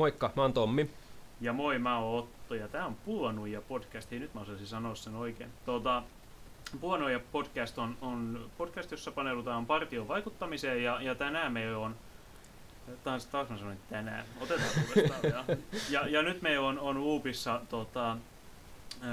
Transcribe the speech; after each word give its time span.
Moikka, 0.00 0.30
mä 0.36 0.42
oon 0.42 0.52
Tommi. 0.52 0.90
Ja 1.40 1.52
moi, 1.52 1.78
mä 1.78 1.98
oon 1.98 2.18
Otto 2.18 2.54
ja 2.54 2.68
tää 2.68 2.86
on 2.86 2.94
Puonuja 2.94 3.60
podcast. 3.60 4.10
Hei, 4.10 4.18
nyt 4.18 4.34
mä 4.34 4.40
osaisin 4.40 4.66
sanoa 4.66 4.94
sen 4.94 5.14
oikein. 5.14 5.50
Tuota, 5.64 6.02
Puonuja 6.80 7.20
podcast 7.32 7.78
on, 7.78 7.96
on 8.00 8.50
podcast, 8.58 8.90
jossa 8.90 9.10
paneudutaan 9.10 9.66
partion 9.66 10.08
vaikuttamiseen 10.08 10.82
ja, 10.82 11.02
ja 11.02 11.14
tänään 11.14 11.52
me 11.52 11.76
on 11.76 11.96
taas, 13.04 13.26
taas 13.26 13.48
mä 13.48 13.58
sanoin 13.58 13.78
tänään, 13.88 14.24
otetaan 14.40 14.70
uudestaan. 14.88 15.20
ja, 15.22 15.56
ja, 15.90 16.08
ja, 16.08 16.22
nyt 16.22 16.42
me 16.42 16.58
on, 16.58 16.78
on 16.78 16.96
Uupissa 16.96 17.60
tota, 17.68 18.16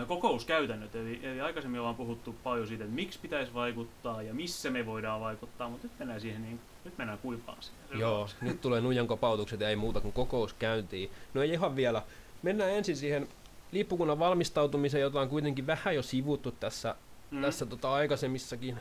kokouskäytännöt, 0.08 0.96
eli, 0.96 1.20
eli 1.24 1.42
aikaisemmin 1.42 1.80
ollaan 1.80 1.96
puhuttu 1.96 2.36
paljon 2.44 2.68
siitä, 2.68 2.84
että 2.84 2.96
miksi 2.96 3.20
pitäisi 3.20 3.54
vaikuttaa 3.54 4.21
ja 4.21 4.34
missä 4.34 4.70
me 4.70 4.86
voidaan 4.86 5.21
vaikuttaa, 5.21 5.70
mutta 5.70 5.88
nyt 5.88 6.00
mennään 6.00 6.21
siihen 6.21 6.42
niin, 6.42 6.60
nyt 6.86 6.98
mennään 6.98 7.20
kuipaan 7.20 7.58
siihen. 7.62 8.00
Joo, 8.00 8.30
nyt 8.42 8.62
tulee 8.62 8.82
nujan 8.82 9.08
kopautukset 9.08 9.62
ja 9.62 9.70
ei 9.70 9.76
muuta 9.76 10.02
kuin 10.02 10.14
kokouskäyntiin. 10.14 11.12
No 11.34 11.42
ei 11.42 11.50
ihan 11.50 11.76
vielä. 11.76 12.02
Mennään 12.42 12.71
ensin 12.71 12.97
siihen 12.97 13.28
lippukunnan 13.71 14.20
valmistautumiseen, 14.20 15.02
jota 15.02 15.21
on 15.21 15.30
kuitenkin 15.30 15.68
vähän 15.68 15.96
jo 15.96 16.04
sivuttu 16.04 16.52
tässä, 16.52 16.96
mm. 17.32 17.42
tässä 17.42 17.66
tota 17.66 17.94
aikaisemmissakin 17.94 18.80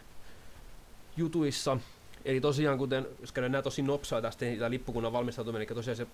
jutuissa. 1.16 1.78
Eli 2.24 2.40
tosiaan, 2.40 2.78
kuten 2.78 3.06
jos 3.20 3.32
käydään 3.32 3.52
nämä 3.52 3.62
tosi 3.62 3.82
nopsaa 3.82 4.22
tästä 4.22 4.44
niin 4.44 4.70
lippukunnan 4.70 5.12
valmistautuminen, 5.12 5.68
eli 5.68 5.74
tosiaan 5.74 5.96
se 5.96 6.06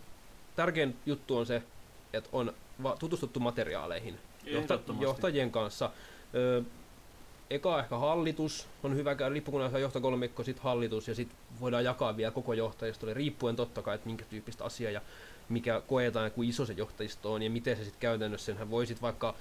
tärkein 0.57 0.97
juttu 1.07 1.37
on 1.37 1.47
se, 1.47 1.63
että 2.13 2.31
on 2.33 2.55
tutustuttu 2.99 3.41
materiaaleihin 3.41 4.19
johta, 4.45 4.79
johtajien 5.01 5.51
kanssa. 5.51 5.91
Ö, 6.35 6.63
eka 7.51 7.81
ehkä 7.81 7.97
hallitus 7.97 8.67
on 8.83 8.97
hyvä 8.97 9.15
käydä 9.15 9.35
lippukunnassa 9.35 9.79
johtokolmikko, 9.79 10.45
sitten 10.45 10.65
hallitus 10.65 11.09
ja 11.09 11.15
sitten 11.15 11.39
voidaan 11.61 11.85
jakaa 11.85 12.17
vielä 12.17 12.31
koko 12.31 12.53
johtajistolle 12.53 13.15
riippuen 13.15 13.57
totta 13.57 13.83
kai, 13.83 13.95
että 13.95 14.07
minkä 14.07 14.25
tyyppistä 14.25 14.65
asiaa 14.65 14.93
ja 14.93 15.01
mikä 15.49 15.83
koetaan, 15.87 16.31
kuin 16.31 16.49
iso 16.49 16.67
se 16.67 16.73
johtajisto 16.73 17.33
on 17.33 17.43
ja 17.43 17.51
miten 17.51 17.77
se 17.77 17.85
sitten 17.85 18.01
käytännössä, 18.01 18.47
senhän 18.47 18.71
voisit 18.71 19.03
vaikka 19.03 19.35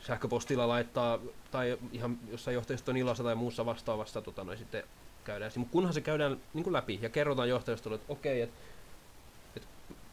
sähköpostilla 0.00 0.68
laittaa 0.68 1.18
tai 1.50 1.78
ihan 1.92 2.18
jossain 2.30 2.54
johtajiston 2.54 2.96
illassa 2.96 3.22
tai 3.22 3.34
muussa 3.34 3.66
vastaavassa 3.66 4.22
tota, 4.22 4.44
noin, 4.44 4.58
sitten 4.58 4.84
käydään. 5.24 5.52
Mutta 5.56 5.72
kunhan 5.72 5.94
se 5.94 6.00
käydään 6.00 6.40
niin 6.54 6.64
kuin 6.64 6.72
läpi 6.72 6.98
ja 7.02 7.08
kerrotaan 7.08 7.48
johtajistolle, 7.48 7.94
että 7.94 8.12
okei, 8.12 8.40
että 8.40 8.56
et 8.56 8.71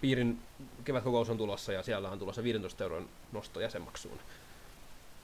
piirin 0.01 0.39
kevätkokous 0.85 1.29
on 1.29 1.37
tulossa 1.37 1.73
ja 1.73 1.83
siellä 1.83 2.09
on 2.09 2.19
tulossa 2.19 2.43
15 2.43 2.83
euron 2.83 3.09
nosto 3.31 3.59
jäsenmaksuun. 3.59 4.19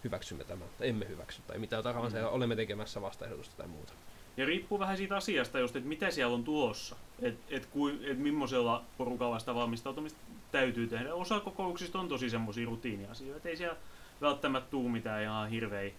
Hyväksymme 0.04 0.44
tämän, 0.44 0.68
tai 0.78 0.90
emme 0.90 1.08
hyväksy, 1.08 1.42
tai 1.48 1.60
mitä 1.60 1.84
tahansa, 1.84 2.18
mm. 2.18 2.24
ja 2.24 2.30
olemme 2.30 2.56
tekemässä 2.56 3.02
vastaehdotusta 3.02 3.58
tai 3.58 3.68
muuta. 3.68 3.94
Ja 4.38 4.46
riippuu 4.46 4.80
vähän 4.80 4.98
siitä 4.98 5.16
asiasta 5.16 5.60
just, 5.60 5.76
että 5.76 5.90
mitä 5.90 6.12
siellä 6.12 6.36
on 6.36 6.44
tulossa, 6.44 6.96
että 7.22 7.56
et, 7.56 7.68
et 8.04 8.18
millaisella 8.18 8.84
porukalla 8.98 9.40
sitä 9.40 9.56
valmistautumista 9.56 10.20
täytyy 10.52 10.88
tehdä. 10.88 11.14
Osa 11.14 11.40
kokouksista 11.40 12.00
on 12.00 12.08
tosi 12.08 12.30
semmoisia 12.30 12.66
rutiiniasioita, 12.66 13.50
ei 13.50 13.58
siellä 13.58 13.78
välttämättä 14.22 14.70
tuu 14.72 14.90
mitään 14.90 15.24
ihan 15.24 15.50
hirveä, 15.50 15.92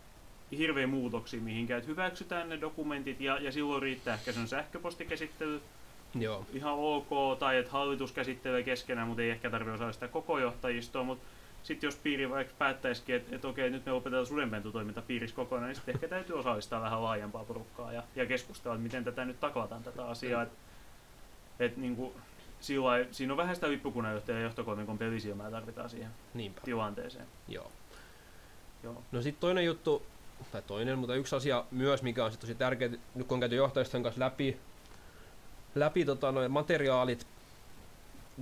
hirveä 0.58 0.86
muutoksia 0.86 1.40
mihinkään. 1.40 1.80
Et 1.80 1.86
hyväksytään 1.86 2.48
ne 2.48 2.60
dokumentit 2.60 3.20
ja, 3.20 3.38
ja 3.38 3.52
silloin 3.52 3.82
riittää 3.82 4.14
ehkä 4.14 4.32
sen 4.32 4.48
sähköpostikäsittely, 4.48 5.60
Joo. 6.14 6.46
ihan 6.52 6.74
ok, 6.76 7.38
tai 7.38 7.58
että 7.58 7.70
hallitus 7.72 8.12
käsittelee 8.12 8.62
keskenään, 8.62 9.08
mutta 9.08 9.22
ei 9.22 9.30
ehkä 9.30 9.50
tarvitse 9.50 9.74
osallistaa 9.74 10.08
koko 10.08 10.38
johtajistoa, 10.38 11.02
mutta 11.02 11.26
sitten 11.62 11.88
jos 11.88 11.96
piiri 11.96 12.30
vaikka 12.30 12.54
päättäisikin, 12.58 13.14
että, 13.14 13.34
että 13.34 13.48
okei, 13.48 13.70
nyt 13.70 13.86
me 13.86 13.92
opetetaan 13.92 14.26
sudenpentutoiminta 14.26 15.02
piirissä 15.02 15.36
kokonaan, 15.36 15.68
niin 15.68 15.76
sitten 15.76 15.94
ehkä 15.94 16.08
täytyy 16.08 16.38
osallistaa 16.38 16.80
vähän 16.80 17.02
laajempaa 17.02 17.44
porukkaa 17.44 17.92
ja, 17.92 18.02
ja 18.16 18.26
keskustella, 18.26 18.74
että 18.74 18.82
miten 18.82 19.04
tätä 19.04 19.24
nyt 19.24 19.40
taklataan 19.40 19.82
tätä 19.82 20.06
asiaa. 20.06 20.42
Että 20.42 20.56
et, 21.60 21.76
niin 21.76 21.96
kuin, 21.96 22.12
sillä 22.60 22.90
siinä 23.10 23.32
on 23.32 23.36
vähän 23.36 23.54
sitä 23.54 23.68
vippukunnanjohtajan 23.68 24.40
ja 24.40 24.44
johtokolmikon 24.46 24.98
pelisilmää 24.98 25.50
tarvitaan 25.50 25.90
siihen 25.90 26.10
Niinpä. 26.34 26.60
tilanteeseen. 26.64 27.26
Joo. 27.48 27.72
Joo. 28.82 29.02
No 29.12 29.22
sitten 29.22 29.40
toinen 29.40 29.64
juttu, 29.64 30.06
tai 30.52 30.62
toinen, 30.62 30.98
mutta 30.98 31.14
yksi 31.14 31.36
asia 31.36 31.64
myös, 31.70 32.02
mikä 32.02 32.24
on 32.24 32.32
tosi 32.40 32.54
tärkeä, 32.54 32.88
nyt 32.88 33.26
kun 33.26 33.36
on 33.36 33.40
käyty 33.40 33.56
johtajiston 33.56 34.02
kanssa 34.02 34.20
läpi 34.20 34.56
läpi 35.76 36.04
tota, 36.04 36.32
noin 36.32 36.50
materiaalit, 36.50 37.26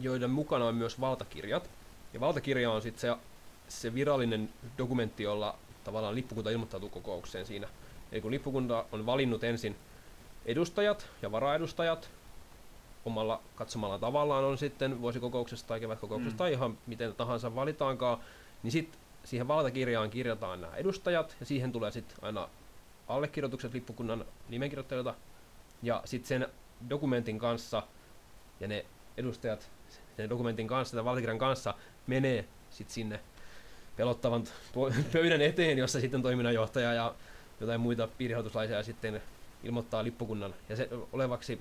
joiden 0.00 0.30
mukana 0.30 0.64
on 0.64 0.74
myös 0.74 1.00
valtakirjat. 1.00 1.70
Ja 2.12 2.20
valtakirja 2.20 2.70
on 2.70 2.82
sitten 2.82 3.00
se, 3.00 3.16
se 3.68 3.94
virallinen 3.94 4.48
dokumentti, 4.78 5.22
jolla 5.22 5.56
tavallaan 5.84 6.14
lippukunta 6.14 6.50
ilmoittautuu 6.50 6.88
kokoukseen 6.88 7.46
siinä. 7.46 7.68
Eli 8.12 8.20
kun 8.20 8.30
lippukunta 8.30 8.84
on 8.92 9.06
valinnut 9.06 9.44
ensin 9.44 9.76
edustajat 10.46 11.06
ja 11.22 11.32
varaedustajat 11.32 12.10
omalla 13.04 13.40
katsomalla 13.54 13.98
tavallaan 13.98 14.44
on 14.44 14.58
sitten 14.58 15.00
vuosikokouksessa 15.00 15.66
tai 15.66 15.80
kevätkokouksessa 15.80 16.34
mm. 16.34 16.38
tai 16.38 16.52
ihan 16.52 16.78
miten 16.86 17.14
tahansa 17.14 17.54
valitaankaan, 17.54 18.18
niin 18.62 18.72
sitten 18.72 19.00
siihen 19.24 19.48
valtakirjaan 19.48 20.10
kirjataan 20.10 20.60
nämä 20.60 20.76
edustajat 20.76 21.36
ja 21.40 21.46
siihen 21.46 21.72
tulee 21.72 21.90
sitten 21.90 22.16
aina 22.22 22.48
allekirjoitukset 23.08 23.74
lippukunnan 23.74 24.24
nimenkirjoittajilta 24.48 25.14
ja 25.82 26.02
sitten 26.04 26.28
sen 26.28 26.48
dokumentin 26.90 27.38
kanssa 27.38 27.82
ja 28.60 28.68
ne 28.68 28.84
edustajat 29.16 29.70
sen 30.16 30.30
dokumentin 30.30 30.66
kanssa 30.66 30.96
tai 30.96 31.04
valtakirjan 31.04 31.38
kanssa 31.38 31.74
menee 32.06 32.44
sitten 32.70 32.94
sinne 32.94 33.20
pelottavan 33.96 34.44
pöydän 35.12 35.42
eteen, 35.42 35.78
jossa 35.78 36.00
sitten 36.00 36.22
toiminnanjohtaja 36.22 36.92
ja 36.92 37.14
jotain 37.60 37.80
muita 37.80 38.08
piirihoituslaisia 38.18 38.82
sitten 38.82 39.22
ilmoittaa 39.64 40.04
lippukunnan 40.04 40.54
ja 40.68 40.76
se 40.76 40.88
olevaksi, 41.12 41.60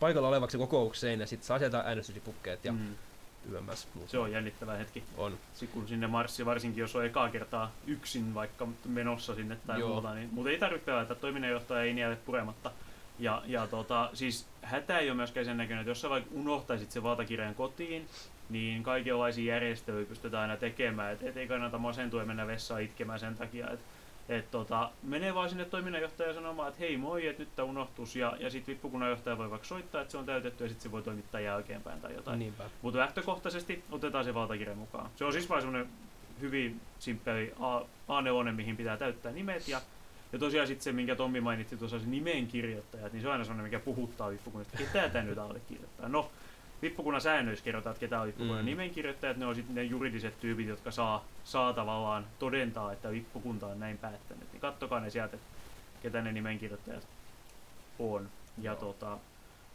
paikalla 0.00 0.28
olevaksi 0.28 0.58
kokoukseen 0.58 1.20
ja 1.20 1.26
sitten 1.26 1.46
saa 1.46 1.58
sieltä 1.58 1.78
äänestyslipukkeet 1.78 2.64
ja 2.64 2.72
mm. 2.72 2.94
YMS. 3.52 3.88
Se 4.06 4.18
on 4.18 4.32
jännittävä 4.32 4.76
hetki. 4.76 5.04
On. 5.16 5.38
Sitten 5.54 5.80
kun 5.80 5.88
sinne 5.88 6.06
marssi, 6.06 6.46
varsinkin 6.46 6.80
jos 6.80 6.96
on 6.96 7.04
ekaa 7.04 7.30
kertaa 7.30 7.72
yksin 7.86 8.34
vaikka 8.34 8.68
menossa 8.84 9.34
sinne 9.34 9.56
tai 9.66 9.80
Joo. 9.80 9.88
muuta, 9.88 10.14
niin, 10.14 10.28
mutta 10.32 10.50
ei 10.50 10.58
tarvitse 10.58 10.86
pelätä, 10.86 11.14
toiminnanjohtaja 11.14 11.82
ei 11.82 11.94
niele 11.94 12.16
purematta 12.16 12.70
ja, 13.20 13.42
ja 13.46 13.66
tota, 13.66 14.10
siis 14.12 14.46
hätä 14.62 14.98
ei 14.98 15.10
ole 15.10 15.16
myöskään 15.16 15.46
sen 15.46 15.56
näköinen, 15.56 15.80
että 15.80 15.90
jos 15.90 16.00
sä 16.00 16.10
vaikka 16.10 16.30
unohtaisit 16.34 16.90
sen 16.90 17.02
valtakirjan 17.02 17.54
kotiin, 17.54 18.06
niin 18.50 18.82
kaikenlaisia 18.82 19.54
järjestelyjä 19.54 20.06
pystytään 20.06 20.42
aina 20.42 20.56
tekemään. 20.56 21.12
Et, 21.12 21.22
et 21.22 21.36
ei 21.36 21.48
kannata 21.48 21.78
masentua 21.78 22.20
ja 22.20 22.26
mennä 22.26 22.46
vessaan 22.46 22.82
itkemään 22.82 23.20
sen 23.20 23.36
takia, 23.36 23.70
että 23.70 23.84
et 24.28 24.50
tota, 24.50 24.90
menee 25.02 25.34
vaan 25.34 25.48
sinne 25.48 25.64
toiminnanjohtajan 25.64 26.34
sanomaan, 26.34 26.68
että 26.68 26.80
hei 26.80 26.96
moi, 26.96 27.26
että 27.26 27.42
nyt 27.42 27.56
tämä 27.56 27.68
unohtus, 27.68 28.16
ja, 28.16 28.36
ja 28.38 28.50
sitten 28.50 28.74
vippukunnanjohtaja 28.74 29.38
voi 29.38 29.50
vaikka 29.50 29.68
soittaa, 29.68 30.00
että 30.00 30.12
se 30.12 30.18
on 30.18 30.26
täytetty, 30.26 30.64
ja 30.64 30.68
sitten 30.68 30.82
se 30.82 30.92
voi 30.92 31.02
toimittaa 31.02 31.40
jälkeenpäin 31.40 32.00
tai 32.00 32.14
jotain. 32.14 32.38
Mutta 32.82 32.98
lähtökohtaisesti 32.98 33.84
otetaan 33.90 34.24
se 34.24 34.34
valtakirja 34.34 34.74
mukaan. 34.74 35.10
Se 35.16 35.24
on 35.24 35.32
siis 35.32 35.48
vain 35.48 35.62
semmoinen 35.62 35.88
hyvin 36.40 36.80
simppeli 36.98 37.54
A4, 38.08 38.52
mihin 38.52 38.76
pitää 38.76 38.96
täyttää 38.96 39.32
nimet, 39.32 39.68
ja 39.68 39.80
ja 40.32 40.38
tosiaan 40.38 40.66
sitten 40.66 40.84
se, 40.84 40.92
minkä 40.92 41.16
Tommi 41.16 41.40
mainitsi 41.40 41.76
tuossa, 41.76 41.98
se 41.98 42.06
nimenkirjoittajat, 42.06 43.12
niin 43.12 43.22
se 43.22 43.28
on 43.28 43.32
aina 43.32 43.44
sellainen, 43.44 43.64
mikä 43.64 43.80
puhuttaa 43.80 44.30
vippukunnasta. 44.30 44.78
Ketä 44.78 45.08
tämä 45.08 45.24
nyt 45.24 45.38
allekirjoittaa? 45.38 46.08
No, 46.08 46.30
vippukunnan 46.82 47.20
säännöissä 47.20 47.64
kerrotaan, 47.64 47.92
että 47.92 48.00
ketä 48.00 48.20
on 48.20 48.26
vippukunnan 48.26 48.64
mm. 48.64 48.66
nimenkirjoittajat, 48.66 49.36
ne 49.36 49.46
on 49.46 49.54
sitten 49.54 49.74
ne 49.74 49.82
juridiset 49.82 50.40
tyypit, 50.40 50.68
jotka 50.68 50.90
saa, 50.90 51.24
saa 51.44 51.72
tavallaan 51.72 52.26
todentaa, 52.38 52.92
että 52.92 53.10
vippukunta 53.10 53.66
on 53.66 53.80
näin 53.80 53.98
päättänyt. 53.98 54.52
Niin 54.52 54.60
kattokaa 54.60 55.00
ne 55.00 55.10
sieltä, 55.10 55.36
ketä 56.02 56.22
ne 56.22 56.32
nimenkirjoittajat 56.32 57.06
on. 57.98 58.28
Ja, 58.58 58.76
tota, 58.76 59.18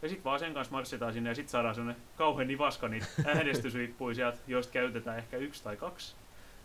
ja 0.02 0.08
sitten 0.08 0.24
vaan 0.24 0.38
sen 0.38 0.54
kanssa 0.54 0.72
marssitaan 0.72 1.12
sinne 1.12 1.30
ja 1.30 1.34
sitten 1.34 1.50
saadaan 1.50 1.74
sellainen 1.74 2.02
kauhean 2.16 2.48
nivaska 2.48 2.88
niitä 2.88 3.06
äänestyslippuja 3.34 4.14
sieltä, 4.14 4.38
joista 4.46 4.72
käytetään 4.72 5.18
ehkä 5.18 5.36
yksi 5.36 5.64
tai 5.64 5.76
kaksi 5.76 6.14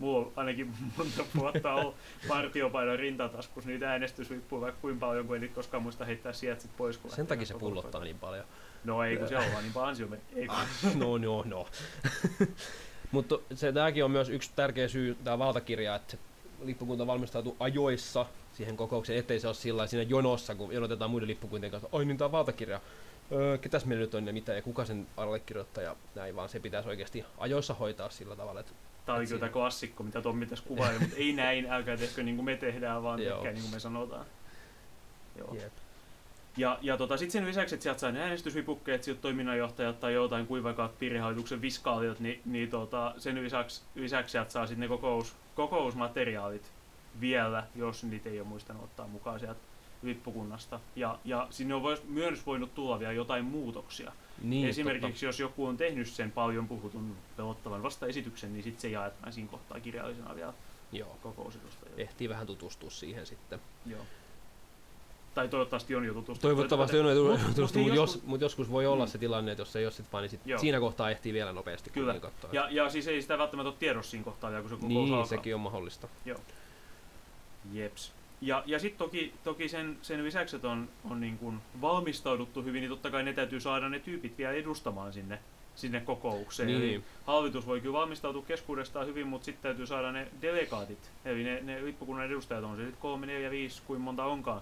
mulla 0.01 0.17
on 0.17 0.31
ainakin 0.35 0.73
monta 0.97 1.23
vuotta 1.35 1.73
ollut 1.73 1.95
partiopaidan 2.27 2.99
rintataskus 2.99 3.65
niitä 3.65 3.91
äänestyslippuja 3.91 4.61
vaikka 4.61 4.81
kuinka 4.81 4.99
paljon, 4.99 5.27
kun 5.27 5.41
nyt 5.41 5.53
koskaan 5.53 5.83
muista 5.83 6.05
heittää 6.05 6.33
sieltä 6.33 6.61
sit 6.61 6.77
pois. 6.77 6.99
Sen 7.07 7.27
takia 7.27 7.45
se 7.45 7.53
pullottaa 7.53 8.03
niin 8.03 8.19
paljon. 8.19 8.45
No 8.83 9.03
ei, 9.03 9.17
kun 9.17 9.27
se 9.27 9.37
on 9.45 9.51
vaan 9.51 9.63
niin 9.63 9.73
paljon 9.73 10.17
Ei, 10.35 10.47
no, 10.95 11.17
no, 11.17 11.43
no. 11.45 11.67
Mutta 13.11 13.39
se 13.53 13.71
tämäkin 13.71 14.05
on 14.05 14.11
myös 14.11 14.29
yksi 14.29 14.51
tärkeä 14.55 14.87
syy, 14.87 15.17
tämä 15.23 15.39
valtakirja, 15.39 15.95
että 15.95 16.17
lippukunta 16.63 17.07
valmistautuu 17.07 17.57
ajoissa 17.59 18.25
siihen 18.53 18.77
kokoukseen, 18.77 19.19
ettei 19.19 19.39
se 19.39 19.47
ole 19.47 19.55
sillä 19.55 19.87
siinä 19.87 20.09
jonossa, 20.09 20.55
kun 20.55 20.73
jonotetaan 20.73 21.11
muiden 21.11 21.27
lippukuntien 21.27 21.71
kanssa, 21.71 21.89
oi 21.91 22.05
niin 22.05 22.17
tämä 22.17 22.31
valtakirja, 22.31 22.81
öö, 23.31 23.57
ketäs 23.57 23.85
meillä 23.85 24.01
nyt 24.01 24.13
on 24.13 24.27
ja 24.27 24.33
mitä 24.33 24.53
ja 24.53 24.61
kuka 24.61 24.85
sen 24.85 25.07
allekirjoittaa 25.17 25.83
ja 25.83 25.95
näin, 26.15 26.35
vaan 26.35 26.49
se 26.49 26.59
pitäisi 26.59 26.89
oikeasti 26.89 27.25
ajoissa 27.37 27.73
hoitaa 27.73 28.09
sillä 28.09 28.35
tavalla, 28.35 28.59
että 28.59 28.71
Tämä 29.05 29.17
oli 29.17 29.27
kyllä 29.27 29.49
klassikko, 29.49 30.03
mitä 30.03 30.21
Tommi 30.21 30.45
tässä 30.45 30.65
kuvaili, 30.67 30.99
mutta 30.99 31.15
ei 31.15 31.33
näin, 31.33 31.71
älkää 31.71 31.97
tehkö 31.97 32.23
niin 32.23 32.35
kuin 32.35 32.45
me 32.45 32.57
tehdään, 32.57 33.03
vaan 33.03 33.19
tehkää 33.19 33.51
niin 33.51 33.61
kuin 33.61 33.73
me 33.73 33.79
sanotaan. 33.79 34.25
Joo. 35.37 35.55
Yep. 35.55 35.73
Ja, 36.57 36.79
ja 36.81 36.97
tota, 36.97 37.17
sitten 37.17 37.31
sen 37.31 37.45
lisäksi, 37.45 37.75
että 37.75 37.83
sieltä 37.83 37.99
saa 37.99 38.09
äänestysvipukkeet, 38.09 39.03
sieltä 39.03 39.21
toiminnanjohtajat 39.21 39.99
tai 39.99 40.13
jotain 40.13 40.47
kuin 40.47 40.63
vaikka 40.63 40.93
piirihallituksen 40.99 41.61
viskaaliot, 41.61 42.19
niin, 42.19 42.41
niin 42.45 42.69
tota, 42.69 43.13
sen 43.17 43.43
lisäksi, 43.43 43.81
lisäksi 43.95 44.31
sieltä 44.31 44.51
saa 44.51 44.67
sitten 44.67 44.79
ne 44.79 44.87
kokous, 44.87 45.35
kokousmateriaalit 45.55 46.71
vielä, 47.21 47.63
jos 47.75 48.03
niitä 48.03 48.29
ei 48.29 48.39
ole 48.39 48.47
muistanut 48.47 48.83
ottaa 48.83 49.07
mukaan 49.07 49.39
sieltä 49.39 49.70
lippukunnasta. 50.03 50.79
Ja, 50.95 51.19
ja 51.25 51.47
sinne 51.49 51.75
on 51.75 51.81
myös 52.07 52.45
voinut 52.45 52.75
tulla 52.75 52.99
vielä 52.99 53.13
jotain 53.13 53.45
muutoksia. 53.45 54.11
Niin, 54.41 54.69
Esimerkiksi 54.69 55.07
totta. 55.11 55.25
jos 55.25 55.39
joku 55.39 55.65
on 55.65 55.77
tehnyt 55.77 56.07
sen 56.07 56.31
paljon 56.31 56.67
puhutun 56.67 57.15
pelottavan 57.37 57.83
vastaesityksen, 57.83 58.53
niin 58.53 58.63
sitten 58.63 58.81
se 58.81 58.89
jaetaan 58.89 59.33
siinä 59.33 59.49
kohtaa 59.51 59.79
kirjallisena 59.79 60.35
vielä 60.35 60.53
Joo. 60.91 61.17
kokousedustajille. 61.23 62.01
Ehtii 62.01 62.29
vähän 62.29 62.47
tutustua 62.47 62.89
siihen 62.89 63.25
sitten. 63.25 63.59
Joo. 63.85 64.01
Tai 65.35 65.47
toivottavasti 65.47 65.95
on 65.95 66.05
jo 66.05 66.13
tutustunut. 66.13 66.41
Toivottavasti 66.41 66.99
on 66.99 67.05
Mut- 67.05 67.15
jo 67.15 67.23
mut 67.23 67.55
tutustunut, 67.55 67.85
mutta 67.87 67.95
joskus- 68.01 68.15
jos, 68.21 68.25
mut 68.27 68.41
joskus 68.41 68.71
voi 68.71 68.85
olla 68.87 69.05
Mm. 69.05 69.11
se 69.11 69.17
tilanne, 69.17 69.51
että 69.51 69.61
jos 69.61 69.75
ei 69.75 69.85
ole 69.85 69.91
sit 69.91 70.05
vaan, 70.13 70.21
niin 70.21 70.29
sit 70.29 70.41
Joo. 70.45 70.59
siinä 70.59 70.79
kohtaa 70.79 71.09
ehtii 71.11 71.33
vielä 71.33 71.53
nopeasti 71.53 71.89
Kyllä. 71.89 72.19
katsoa. 72.19 72.49
Ja, 72.53 72.67
ja 72.71 72.89
siis 72.89 73.07
ei 73.07 73.21
sitä 73.21 73.37
välttämättä 73.37 73.69
ole 73.69 73.77
tiedossa 73.79 74.11
siinä 74.11 74.23
kohtaa 74.23 74.49
vielä, 74.49 74.61
kun 74.61 74.69
se 74.69 74.75
kokous 74.75 74.87
niin, 74.89 75.13
alkaa. 75.13 75.25
sekin 75.25 75.55
on 75.55 75.61
mahdollista. 75.61 76.07
Jeps. 77.73 78.11
Ja, 78.41 78.63
ja 78.65 78.79
sitten 78.79 78.97
toki, 78.97 79.33
toki 79.43 79.69
sen, 79.69 79.97
sen 80.01 80.23
lisäksi, 80.23 80.55
että 80.55 80.69
on, 80.69 80.89
on 81.09 81.21
niin 81.21 81.37
kuin 81.37 81.59
valmistauduttu 81.81 82.63
hyvin, 82.63 82.81
niin 82.81 82.89
totta 82.89 83.11
kai 83.11 83.23
ne 83.23 83.33
täytyy 83.33 83.59
saada 83.59 83.89
ne 83.89 83.99
tyypit 83.99 84.37
vielä 84.37 84.53
edustamaan 84.53 85.13
sinne, 85.13 85.39
sinne 85.75 85.99
kokoukseen. 85.99 86.69
Eli 86.69 86.79
Niin, 86.79 87.03
hallitus 87.25 87.67
voi 87.67 87.81
kyllä 87.81 87.93
valmistautua 87.93 88.41
keskuudestaan 88.41 89.07
hyvin, 89.07 89.27
mutta 89.27 89.45
sitten 89.45 89.63
täytyy 89.63 89.87
saada 89.87 90.11
ne 90.11 90.27
delegaatit, 90.41 91.11
eli 91.25 91.43
ne, 91.43 91.61
ne 91.61 91.85
lippukunnan 91.85 92.25
edustajat, 92.25 92.63
on 92.63 92.77
se 92.77 92.83
sitten 92.83 93.01
kolme, 93.01 93.25
neljä, 93.25 93.51
viisi, 93.51 93.81
kuin 93.87 94.01
monta 94.01 94.25
onkaan, 94.25 94.61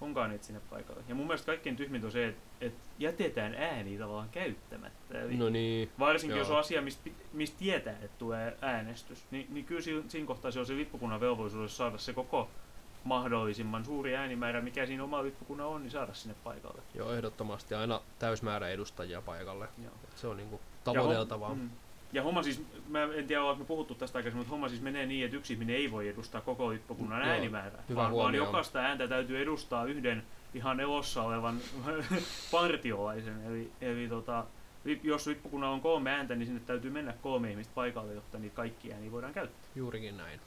onkaan 0.00 0.30
niitä 0.30 0.44
sinne 0.44 0.60
paikalle. 0.70 1.02
Ja 1.08 1.14
mun 1.14 1.26
mielestä 1.26 1.46
kaikkein 1.46 1.76
tyhmintä 1.76 2.06
on 2.06 2.12
se, 2.12 2.26
että, 2.26 2.42
että 2.60 2.82
jätetään 2.98 3.54
ääni 3.54 3.98
tavallaan 3.98 4.28
käyttämättä. 4.28 5.22
Eli 5.22 5.36
no 5.36 5.48
niin. 5.48 5.90
Varsinkin 5.98 6.38
jos 6.38 6.48
Joo. 6.48 6.56
on 6.56 6.60
asia, 6.60 6.82
mistä 6.82 7.10
mist 7.32 7.58
tietää, 7.58 7.96
että 8.02 8.18
tulee 8.18 8.56
äänestys, 8.60 9.24
niin, 9.30 9.46
niin 9.50 9.64
kyllä 9.64 9.80
siinä 10.08 10.26
kohtaa 10.26 10.50
se 10.50 10.60
on 10.60 10.66
se 10.66 10.76
lippukunnan 10.76 11.20
velvollisuus 11.20 11.76
saada 11.76 11.98
se 11.98 12.12
koko 12.12 12.50
mahdollisimman 13.04 13.84
suuri 13.84 14.16
äänimäärä, 14.16 14.60
mikä 14.60 14.86
siinä 14.86 15.04
oma 15.04 15.22
lippukunnan 15.22 15.66
on, 15.66 15.82
niin 15.82 15.90
saada 15.90 16.14
sinne 16.14 16.34
paikalle. 16.44 16.82
Joo, 16.94 17.12
ehdottomasti 17.12 17.74
aina 17.74 18.00
täysmäärä 18.18 18.68
edustajia 18.68 19.22
paikalle. 19.22 19.68
Joo. 19.82 19.92
Et 20.04 20.18
se 20.18 20.26
on 20.26 20.36
niinku 20.36 20.60
Ja 20.86 20.92
tavoiteltavaa. 20.92 21.48
hom- 21.48 21.58
mm. 21.58 21.70
Ja 22.12 22.22
homma 22.22 22.42
siis, 22.42 22.62
mä 22.88 23.02
en 23.02 23.26
tiedä 23.26 23.42
me 23.58 23.64
puhuttu 23.64 23.94
tästä 23.94 24.18
aikaisemmin, 24.18 24.40
mutta 24.40 24.50
homma 24.50 24.68
siis 24.68 24.80
menee 24.82 25.06
niin, 25.06 25.24
että 25.24 25.36
yksi 25.36 25.52
ihminen 25.52 25.76
ei 25.76 25.90
voi 25.90 26.08
edustaa 26.08 26.40
koko 26.40 26.70
lippukunnan 26.70 27.20
Joo, 27.20 27.30
äänimäärää, 27.30 27.82
hyvä 27.88 27.96
vaan, 28.00 28.04
vaan 28.04 28.12
huomio. 28.12 28.44
jokaista 28.44 28.78
ääntä 28.78 29.08
täytyy 29.08 29.42
edustaa 29.42 29.84
yhden 29.84 30.22
ihan 30.54 30.80
elossa 30.80 31.22
olevan 31.22 31.58
partiolaisen. 32.52 33.42
Eli, 33.46 33.72
eli 33.80 34.08
tota, 34.08 34.44
jos 35.02 35.26
lippukunnan 35.26 35.70
on 35.70 35.80
kolme 35.80 36.10
ääntä, 36.10 36.34
niin 36.34 36.46
sinne 36.46 36.60
täytyy 36.66 36.90
mennä 36.90 37.14
kolme 37.22 37.50
ihmistä 37.50 37.74
paikalle, 37.74 38.12
jotta 38.14 38.38
niitä 38.38 38.56
kaikki 38.56 38.92
ääniä 38.92 39.12
voidaan 39.12 39.32
käyttää. 39.34 39.70
Juurikin 39.74 40.16
näin. 40.16 40.40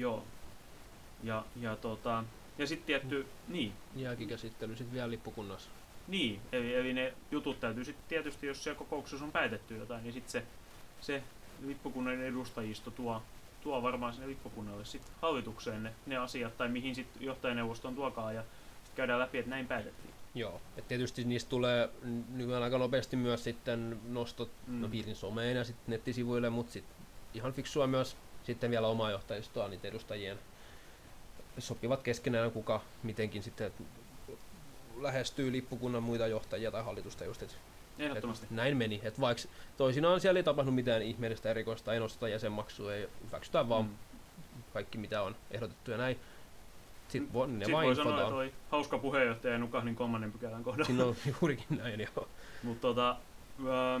Joo. 0.00 0.24
Ja, 1.22 1.44
ja, 1.56 1.76
tota, 1.76 2.24
ja 2.58 2.66
sitten 2.66 2.86
tietty, 2.86 3.26
niin, 3.48 3.72
Jälkikäsittely 3.96 4.76
sitten 4.76 4.94
vielä 4.94 5.10
lippukunnassa. 5.10 5.70
niin 6.08 6.40
eli, 6.52 6.74
eli 6.74 6.92
ne 6.92 7.14
jutut 7.30 7.60
täytyy 7.60 7.84
sitten 7.84 8.04
tietysti, 8.08 8.46
jos 8.46 8.64
siellä 8.64 8.78
kokouksessa 8.78 9.24
on 9.24 9.32
päätetty 9.32 9.76
jotain, 9.76 10.02
niin 10.02 10.12
sitten 10.12 10.30
se, 10.32 10.42
se 11.00 11.22
lippukunnan 11.66 12.22
edustajisto 12.22 12.90
tuo, 12.90 13.22
tuo 13.62 13.82
varmaan 13.82 14.12
sinne 14.12 14.28
lippukunnalle 14.28 14.84
sitten 14.84 15.12
hallitukseen 15.22 15.82
ne, 15.82 15.92
ne 16.06 16.16
asiat, 16.16 16.56
tai 16.56 16.68
mihin 16.68 16.94
sitten 16.94 17.22
johtajaneuvoston 17.22 17.94
tuokaa, 17.94 18.32
ja 18.32 18.44
sit 18.84 18.94
käydään 18.94 19.20
läpi, 19.20 19.38
että 19.38 19.50
näin 19.50 19.66
päätettiin. 19.66 20.14
Joo. 20.34 20.60
Et 20.76 20.88
tietysti 20.88 21.24
niistä 21.24 21.50
tulee 21.50 21.88
nykyään 22.28 22.62
aika 22.62 22.78
nopeasti 22.78 23.16
myös 23.16 23.44
sitten 23.44 24.00
nostot 24.08 24.50
Mm. 24.66 24.80
no, 24.80 24.88
piirin 24.88 25.16
someen 25.16 25.56
ja 25.56 25.64
sitten 25.64 25.84
nettisivuille, 25.92 26.50
mutta 26.50 26.72
sitten 26.72 26.96
ihan 27.34 27.52
fiksua 27.52 27.86
myös 27.86 28.16
sitten 28.50 28.70
vielä 28.70 28.86
omaa 28.88 29.10
johtajistoa, 29.10 29.68
niitä 29.68 29.88
edustajien 29.88 30.38
sopivat 31.58 32.02
keskenään, 32.02 32.50
kuka 32.50 32.80
mitenkin 33.02 33.42
sitten 33.42 33.72
lähestyy 35.00 35.52
lippukunnan 35.52 36.02
muita 36.02 36.26
johtajia 36.26 36.70
tai 36.70 36.84
hallitusta 36.84 37.24
just, 37.24 37.42
et, 37.42 37.56
Ehdottomasti. 37.98 38.44
et 38.44 38.50
näin 38.50 38.76
meni. 38.76 39.00
Et 39.04 39.20
vaikka 39.20 39.42
toisinaan 39.76 40.20
siellä 40.20 40.38
ei 40.38 40.44
tapahdu 40.44 40.70
mitään 40.70 41.02
ihmeellistä 41.02 41.50
erikoista, 41.50 41.94
ei 41.94 42.00
nosteta 42.00 42.28
jäsenmaksua, 42.28 42.94
ei 42.94 43.08
hyväksytään 43.26 43.68
vaan 43.68 43.84
Mm. 43.84 43.94
kaikki 44.72 44.98
mitä 44.98 45.22
on 45.22 45.36
ehdotettu 45.50 45.90
ja 45.90 45.96
näin. 45.96 46.20
Sitten 47.08 47.32
vo, 47.32 47.46
ne 47.46 47.52
Sitten 47.52 47.72
vain 47.72 47.86
voi 47.86 47.96
sanoa, 47.96 48.20
että 48.22 48.34
oli 48.34 48.52
hauska 48.70 48.98
puheenjohtaja 48.98 49.52
ja 49.52 49.58
nukahdin 49.58 49.96
kolmannen 49.96 50.32
pykälän 50.32 50.64
kohdalla. 50.64 50.86
Siinä 50.86 51.04
on 51.04 51.16
juurikin 51.26 51.78
näin, 51.78 52.00
joo. 52.00 52.28
Mutta 52.62 52.80
tota, 52.80 53.16
öö, 53.66 54.00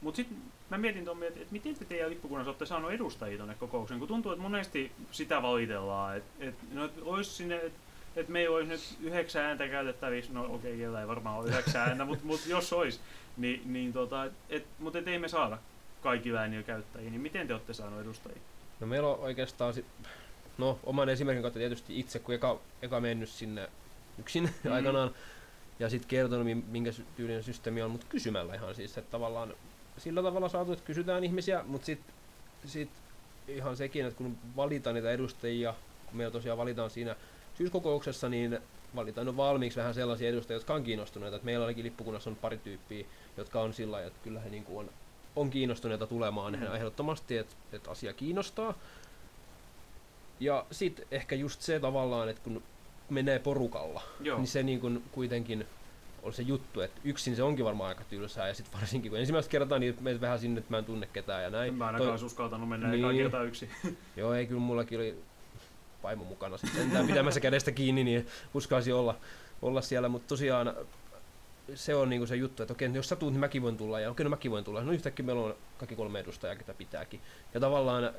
mut 0.00 0.16
sitten 0.16 0.38
mä 0.70 0.78
mietin 0.78 1.04
Tommi, 1.04 1.26
että 1.26 1.40
et 1.40 1.50
miten 1.50 1.74
te 1.74 1.84
teidän 1.84 2.10
lippukunnassa 2.10 2.50
olette 2.50 2.66
saanut 2.66 2.92
edustajia 2.92 3.36
tuonne 3.36 3.54
kokoukseen, 3.54 3.98
kun 3.98 4.08
tuntuu, 4.08 4.32
että 4.32 4.42
monesti 4.42 4.92
sitä 5.10 5.42
valitellaan, 5.42 6.16
että 6.16 6.30
et, 6.40 6.54
no, 6.72 6.84
et 6.84 6.92
olisi 7.02 7.30
sinne, 7.30 7.56
että 7.56 7.78
et 8.16 8.28
meillä 8.28 8.56
olisi 8.56 8.70
nyt 8.70 8.80
yhdeksän 9.00 9.44
ääntä 9.44 9.68
käytettävissä, 9.68 10.32
no 10.32 10.44
okei, 10.54 10.86
okay, 10.86 11.00
ei 11.00 11.08
varmaan 11.08 11.38
ole 11.38 11.48
yhdeksän 11.48 11.88
ääntä, 11.88 12.04
mutta 12.04 12.26
mut 12.26 12.40
jos 12.46 12.72
olisi, 12.72 13.00
niin, 13.36 13.62
niin 13.72 13.92
tota, 13.92 14.26
et, 14.48 14.66
mutta 14.78 14.98
et 14.98 15.08
ei 15.08 15.18
me 15.18 15.28
saada 15.28 15.58
kaikilla 16.02 16.40
äänillä 16.40 16.62
käyttäjiä, 16.62 17.10
niin 17.10 17.20
miten 17.20 17.46
te 17.46 17.52
olette 17.54 17.72
saanut 17.72 18.00
edustajia? 18.00 18.38
No 18.80 18.86
meillä 18.86 19.08
on 19.08 19.18
oikeastaan, 19.20 19.74
sit, 19.74 19.86
no 20.58 20.78
oman 20.84 21.08
esimerkin 21.08 21.42
kautta 21.42 21.58
tietysti 21.58 22.00
itse, 22.00 22.18
kun 22.18 22.34
eka, 22.34 22.60
eka 22.82 23.00
mennyt 23.00 23.28
sinne 23.28 23.68
yksin 24.18 24.44
Mm. 24.44 24.50
mm. 24.70 24.72
aikanaan, 24.72 25.10
ja 25.78 25.90
sitten 25.90 26.08
kertonut, 26.08 26.46
mi- 26.46 26.54
minkä 26.54 26.90
tyylinen 27.16 27.42
systeemi 27.42 27.82
on, 27.82 27.90
mutta 27.90 28.06
kysymällä 28.08 28.54
ihan 28.54 28.74
siis, 28.74 28.98
että 28.98 29.10
tavallaan 29.10 29.54
sillä 29.98 30.22
tavalla 30.22 30.48
saatu, 30.48 30.72
että 30.72 30.84
kysytään 30.84 31.24
ihmisiä, 31.24 31.64
mutta 31.66 31.86
sitten 31.86 32.14
sit 32.66 32.90
ihan 33.48 33.76
sekin, 33.76 34.06
että 34.06 34.18
kun 34.18 34.38
valitaan 34.56 34.94
niitä 34.94 35.10
edustajia, 35.10 35.74
kun 36.06 36.16
meillä 36.16 36.32
tosiaan 36.32 36.58
valitaan 36.58 36.90
siinä 36.90 37.16
syyskokouksessa, 37.54 38.28
niin 38.28 38.58
valitaan 38.96 39.26
jo 39.26 39.36
valmiiksi 39.36 39.78
vähän 39.78 39.94
sellaisia 39.94 40.28
edustajia, 40.28 40.56
jotka 40.56 40.74
on 40.74 40.84
kiinnostuneita. 40.84 41.36
Et 41.36 41.42
meillä 41.42 41.64
ainakin 41.64 41.84
lippukunnassa 41.84 42.30
on 42.30 42.36
pari 42.36 42.58
tyyppiä, 42.58 43.06
jotka 43.36 43.60
on 43.60 43.74
sillä 43.74 44.04
että 44.04 44.18
kyllä 44.22 44.40
he 44.40 44.50
niinku 44.50 44.78
on, 44.78 44.90
on 45.36 45.50
kiinnostuneita 45.50 46.06
tulemaan 46.06 46.52
Mm. 46.52 46.60
mm. 46.60 46.74
ehdottomasti, 46.74 47.36
että 47.36 47.54
et 47.72 47.88
asia 47.88 48.12
kiinnostaa. 48.12 48.74
Ja 50.40 50.66
sitten 50.70 51.06
ehkä 51.10 51.34
just 51.36 51.60
se 51.60 51.80
tavallaan, 51.80 52.28
että 52.28 52.42
kun 52.42 52.62
menee 53.10 53.38
porukalla, 53.38 54.02
Joo, 54.20 54.38
niin 54.38 54.46
se 54.46 54.62
niin 54.62 54.80
kuin 54.80 55.04
kuitenkin 55.12 55.66
on 56.28 56.34
se 56.34 56.42
juttu, 56.42 56.80
että 56.80 57.00
yksin 57.04 57.36
se 57.36 57.42
onkin 57.42 57.64
varmaan 57.64 57.88
aika 57.88 58.04
tylsää, 58.04 58.48
ja 58.48 58.54
sitten 58.54 58.80
varsinkin 58.80 59.10
kun 59.10 59.20
ensimmäistä 59.20 59.50
kertaa 59.50 59.78
niin 59.78 59.96
menet 60.00 60.20
vähän 60.20 60.38
sinne, 60.38 60.58
että 60.58 60.70
mä 60.70 60.78
en 60.78 60.84
tunne 60.84 61.08
ketään 61.12 61.42
ja 61.42 61.50
näin. 61.50 61.68
en 61.68 61.74
mä 61.74 61.86
ainakaan 61.86 62.10
olisi 62.10 62.24
uskaltanut 62.24 62.68
mennä 62.68 62.88
Niin. 62.88 63.16
kertaa 63.16 63.42
yksi. 63.42 63.70
Joo, 64.16 64.34
ei 64.34 64.46
kyllä 64.46 64.60
mullakin 64.60 64.98
oli 64.98 65.18
vaimo 66.02 66.24
mukana 66.24 66.56
sitten 66.58 67.06
pitämässä 67.06 67.40
kädestä 67.40 67.72
kiinni, 67.72 68.04
niin 68.04 68.26
uskalsi 68.54 68.92
olla, 68.92 69.16
olla 69.62 69.80
siellä, 69.80 70.08
mutta 70.08 70.28
tosiaan 70.28 70.74
se 71.74 71.94
on 71.94 72.08
niinku 72.08 72.26
se 72.26 72.36
juttu, 72.36 72.62
että 72.62 72.72
okei, 72.72 72.90
jos 72.94 73.08
sä 73.08 73.16
tuut, 73.16 73.32
niin 73.32 73.40
mäkin 73.40 73.62
voin 73.62 73.76
tulla, 73.76 74.00
ja 74.00 74.10
okei, 74.10 74.24
no 74.24 74.30
mäkin 74.30 74.50
voin 74.50 74.64
tulla. 74.64 74.82
No 74.82 74.92
yhtäkkiä 74.92 75.26
meillä 75.26 75.42
on 75.42 75.54
kaikki 75.78 75.96
kolme 75.96 76.20
edustajaa, 76.20 76.56
ketä 76.56 76.74
pitääkin. 76.74 77.20
Ja 77.54 77.60
tavallaan 77.60 78.10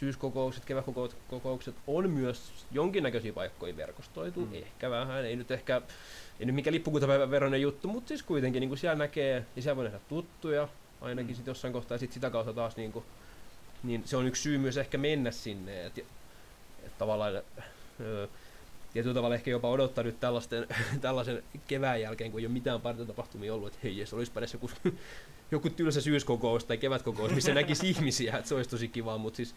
syyskokoukset, 0.00 0.64
kevätkokoukset 0.64 1.74
on 1.86 2.10
myös 2.10 2.52
jonkinnäköisiä 2.72 3.32
paikkoja 3.32 3.76
verkostoitu, 3.76 4.40
mm. 4.40 4.54
ehkä 4.54 4.90
vähän, 4.90 5.24
ei 5.24 5.36
nyt 5.36 5.50
ehkä, 5.50 5.82
ei 6.40 6.46
nyt 6.46 6.54
mikä 6.54 6.72
lippukuntapäivän 6.72 7.30
veroinen 7.30 7.62
juttu, 7.62 7.88
mutta 7.88 8.08
siis 8.08 8.22
kuitenkin 8.22 8.60
niin 8.60 8.68
kuin 8.68 8.78
siellä 8.78 8.96
näkee, 8.98 9.44
ja 9.56 9.62
siellä 9.62 9.76
voi 9.76 9.84
nähdä 9.84 10.00
tuttuja, 10.08 10.68
ainakin 11.00 11.30
Mm. 11.30 11.36
sit 11.36 11.46
jossain 11.46 11.72
kohtaa, 11.72 11.94
ja 11.94 11.98
sit 11.98 12.12
sitä 12.12 12.30
kautta 12.30 12.52
taas 12.52 12.76
niin 12.76 12.92
kuin, 12.92 13.04
niin 13.82 14.02
se 14.04 14.16
on 14.16 14.26
yksi 14.26 14.42
syy 14.42 14.58
myös 14.58 14.76
ehkä 14.76 14.98
mennä 14.98 15.30
sinne, 15.30 15.86
että 15.86 16.00
et 16.86 16.98
tavallaan 16.98 17.42
öö, 18.00 18.26
tietyllä 18.92 19.14
tavalla 19.14 19.34
ehkä 19.34 19.50
jopa 19.50 19.70
odottaa 19.70 20.04
nyt 20.04 20.20
tällaisten, 20.20 20.66
tällaisen 21.00 21.42
kevään 21.66 22.00
jälkeen, 22.00 22.30
kun 22.30 22.40
ei 22.40 22.46
ole 22.46 22.52
mitään 22.52 22.80
partitapahtumia 22.80 23.54
ollut, 23.54 23.68
että 23.68 23.78
hei, 23.82 23.98
jos 23.98 24.14
olisipa 24.14 24.40
edes 24.40 24.52
joku, 24.52 24.70
joku 25.50 25.70
tylsä 25.70 26.00
syyskokous 26.00 26.64
tai 26.64 26.78
kevätkokous, 26.78 27.32
missä 27.32 27.54
näkisi 27.54 27.88
ihmisiä, 27.90 28.36
että 28.36 28.48
se 28.48 28.54
olisi 28.54 28.70
tosi 28.70 28.88
kiva, 28.88 29.18
mutta 29.18 29.36
siis 29.36 29.54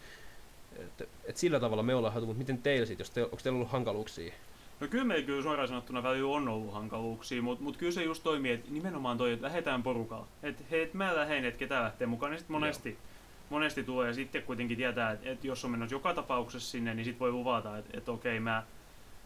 et, 0.78 1.08
et 1.24 1.36
sillä 1.36 1.60
tavalla 1.60 1.82
me 1.82 1.94
ollaan 1.94 2.14
hatu, 2.14 2.26
mutta 2.26 2.38
miten 2.38 2.58
teillä 2.58 2.86
sitten, 2.86 3.04
jos 3.04 3.10
te, 3.10 3.22
onko 3.24 3.38
teillä 3.42 3.56
ollut 3.56 3.72
hankaluuksia? 3.72 4.34
No 4.80 4.88
kyllä 4.88 5.04
meillä 5.04 5.26
kyllä 5.26 5.42
suoraan 5.42 5.68
sanottuna 5.68 6.02
välillä 6.02 6.36
on 6.36 6.48
ollut 6.48 6.74
hankaluuksia, 6.74 7.42
mutta 7.42 7.64
mut 7.64 7.76
kyllä 7.76 7.92
se 7.92 8.04
just 8.04 8.22
toimii, 8.22 8.52
että 8.52 8.70
nimenomaan 8.70 9.18
toi, 9.18 9.32
että 9.32 9.46
lähdetään 9.46 9.82
porukalla. 9.82 10.26
Että 10.42 10.64
hei, 10.70 10.82
et 10.82 10.94
mä 10.94 11.16
lähden, 11.16 11.44
että 11.44 11.58
ketä 11.58 11.82
lähtee 11.82 12.06
mukaan, 12.06 12.32
niin 12.32 12.38
sitten 12.38 12.52
monesti, 12.52 12.98
monesti 13.50 13.84
tulee 13.84 14.08
ja 14.08 14.14
sitten 14.14 14.42
kuitenkin 14.42 14.76
tietää, 14.76 15.10
että, 15.10 15.30
että 15.30 15.46
jos 15.46 15.64
on 15.64 15.70
menossa 15.70 15.94
joka 15.94 16.14
tapauksessa 16.14 16.70
sinne, 16.70 16.94
niin 16.94 17.04
sitten 17.04 17.20
voi 17.20 17.32
luvata, 17.32 17.78
että, 17.78 17.98
että 17.98 18.12
okei, 18.12 18.40
mä, 18.40 18.62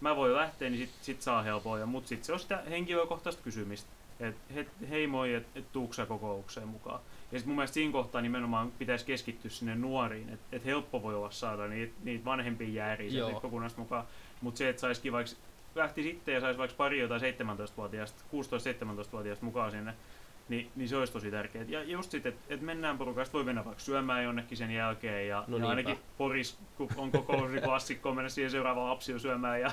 mä 0.00 0.16
voin 0.16 0.34
lähteä, 0.34 0.70
niin 0.70 0.86
sitten 0.86 1.04
sit 1.04 1.22
saa 1.22 1.42
helpoa. 1.42 1.86
Mutta 1.86 2.08
sitten 2.08 2.26
se 2.26 2.32
on 2.32 2.40
sitä 2.40 2.62
henkilökohtaista 2.70 3.42
kysymistä. 3.42 3.90
Että 4.20 4.54
he, 4.54 4.66
hei 4.90 5.06
moi, 5.06 5.34
että 5.34 5.58
et 5.58 5.64
sä 5.90 6.06
kokoukseen 6.06 6.68
mukaan. 6.68 7.00
Ja 7.32 7.38
sitten 7.38 7.48
mun 7.48 7.56
mielestä 7.56 7.74
siinä 7.74 7.92
kohtaa 7.92 8.20
nimenomaan 8.20 8.72
pitäisi 8.78 9.04
keskittyä 9.04 9.50
sinne 9.50 9.74
nuoriin. 9.74 10.28
Että 10.28 10.56
et 10.56 10.64
helppo 10.64 11.02
voi 11.02 11.14
olla 11.14 11.30
saada 11.30 11.68
niitä, 11.68 11.94
niitä 12.04 12.24
vanhempia 12.24 12.68
jääriä 12.68 13.10
Joo. 13.10 13.40
kokonaista 13.40 13.80
mukaan. 13.80 14.04
Mutta 14.40 14.58
se, 14.58 14.68
että 14.68 14.80
saisikin 14.80 15.12
vaikka 15.12 15.32
lähti 15.74 16.02
sitten 16.02 16.34
ja 16.34 16.40
saisi 16.40 16.58
vaikka 16.58 16.76
pari 16.76 17.00
jotain 17.00 17.20
17-vuotiaasta, 17.20 18.22
16-17-vuotiaasta 18.32 19.44
mukaan 19.44 19.70
sinne, 19.70 19.94
niin, 20.48 20.70
niin 20.76 20.88
se 20.88 20.96
olisi 20.96 21.12
tosi 21.12 21.30
tärkeää. 21.30 21.64
Ja 21.68 21.82
just 21.82 22.10
sitten, 22.10 22.32
että 22.32 22.54
et 22.54 22.60
mennään 22.60 22.98
porukasta, 22.98 23.32
voi 23.32 23.44
mennä 23.44 23.64
vaikka 23.64 23.82
syömään 23.82 24.24
jonnekin 24.24 24.58
sen 24.58 24.70
jälkeen, 24.70 25.28
ja, 25.28 25.44
No 25.46 25.58
ja 25.58 25.68
ainakin 25.68 25.98
Poris, 26.18 26.58
kun 26.76 26.88
on 26.96 27.10
niin 27.52 27.62
klassikko 27.68 28.14
mennä 28.14 28.28
siihen 28.28 28.50
seuraavaan 28.50 28.90
lapsi 28.90 29.18
syömään, 29.18 29.60
ja, 29.60 29.72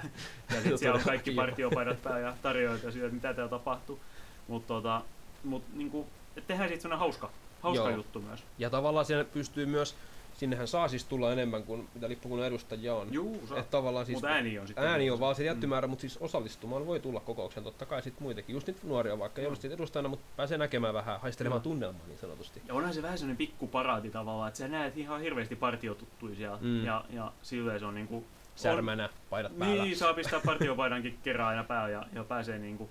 ja 0.49 0.55
sitten 0.55 0.77
siellä 0.77 0.97
on 0.97 1.03
kaikki 1.03 1.31
partiopaidat 1.31 2.03
päällä 2.03 2.19
ja 2.19 2.33
tarjoilijoita 2.41 2.91
siitä, 2.91 3.07
että 3.07 3.15
mitä 3.15 3.33
täällä 3.33 3.49
tapahtuu. 3.49 3.99
Mutta 4.47 4.67
tota, 4.67 5.01
mut, 5.43 5.63
niinku, 5.73 6.07
tehdään 6.47 6.69
siitä 6.69 6.81
sellainen 6.81 6.99
hauska, 6.99 7.29
hauska 7.61 7.89
Joo. 7.89 7.97
juttu 7.97 8.21
myös. 8.21 8.43
Ja 8.57 8.69
tavallaan 8.69 9.05
siellä 9.05 9.23
pystyy 9.23 9.65
myös, 9.65 9.95
sinnehän 10.37 10.67
saa 10.67 10.87
siis 10.87 11.03
tulla 11.03 11.33
enemmän 11.33 11.63
kuin 11.63 11.89
mitä 11.93 12.09
lippukunnan 12.09 12.47
edustajia 12.47 12.95
on. 12.95 13.07
Juu, 13.13 13.47
saa. 13.47 13.57
Että 13.57 13.71
tavallaan 13.71 14.05
siis 14.05 14.15
Mutta 14.15 14.27
ääni 14.27 14.59
on 14.59 14.67
sitten. 14.67 14.85
ääni 14.85 15.11
on 15.11 15.19
vaan 15.19 15.35
se 15.35 15.43
tietty 15.43 15.65
Mm. 15.65 15.69
määrä, 15.69 15.87
mutta 15.87 16.01
siis 16.01 16.17
osallistumaan 16.17 16.87
voi 16.87 16.99
tulla 16.99 17.19
kokoukseen 17.19 17.63
totta 17.63 17.85
kai 17.85 18.01
sitten 18.01 18.23
muitakin. 18.23 18.53
Just 18.53 18.67
niitä 18.67 18.79
nuoria 18.83 19.19
vaikka, 19.19 19.41
ei 19.41 19.55
sitten 19.55 19.71
edustajana, 19.71 20.09
mutta 20.09 20.25
pääsee 20.35 20.57
näkemään 20.57 20.93
vähän, 20.93 21.19
haistelemaan 21.19 21.59
Joo. 21.59 21.63
tunnelmaa 21.63 22.07
niin 22.07 22.19
sanotusti. 22.19 22.61
Ja 22.67 22.73
onhan 22.73 22.93
se 22.93 23.01
vähän 23.01 23.17
sellainen 23.17 23.37
pikku 23.37 23.67
paraati 23.67 24.09
tavallaan, 24.09 24.47
että 24.47 24.57
sä 24.57 24.67
näet 24.67 24.97
ihan 24.97 25.21
hirveästi 25.21 25.55
partiotuttuja 25.55 26.35
siellä. 26.35 26.57
Mm. 26.61 26.85
Ja, 26.85 27.05
ja 27.09 27.31
silleen 27.41 27.79
se 27.79 27.85
on 27.85 27.95
niinku... 27.95 28.23
Särmänä, 28.55 29.09
paidat 29.29 29.59
päällä. 29.59 29.83
Niin, 29.83 29.97
saa 29.97 30.13
pistää 30.13 30.39
partiopaidankin 30.45 31.19
kerran 31.23 31.47
aina 31.47 31.63
päällä 31.63 31.89
ja, 31.89 32.05
ja 32.13 32.23
pääsee 32.23 32.59
niinku... 32.59 32.89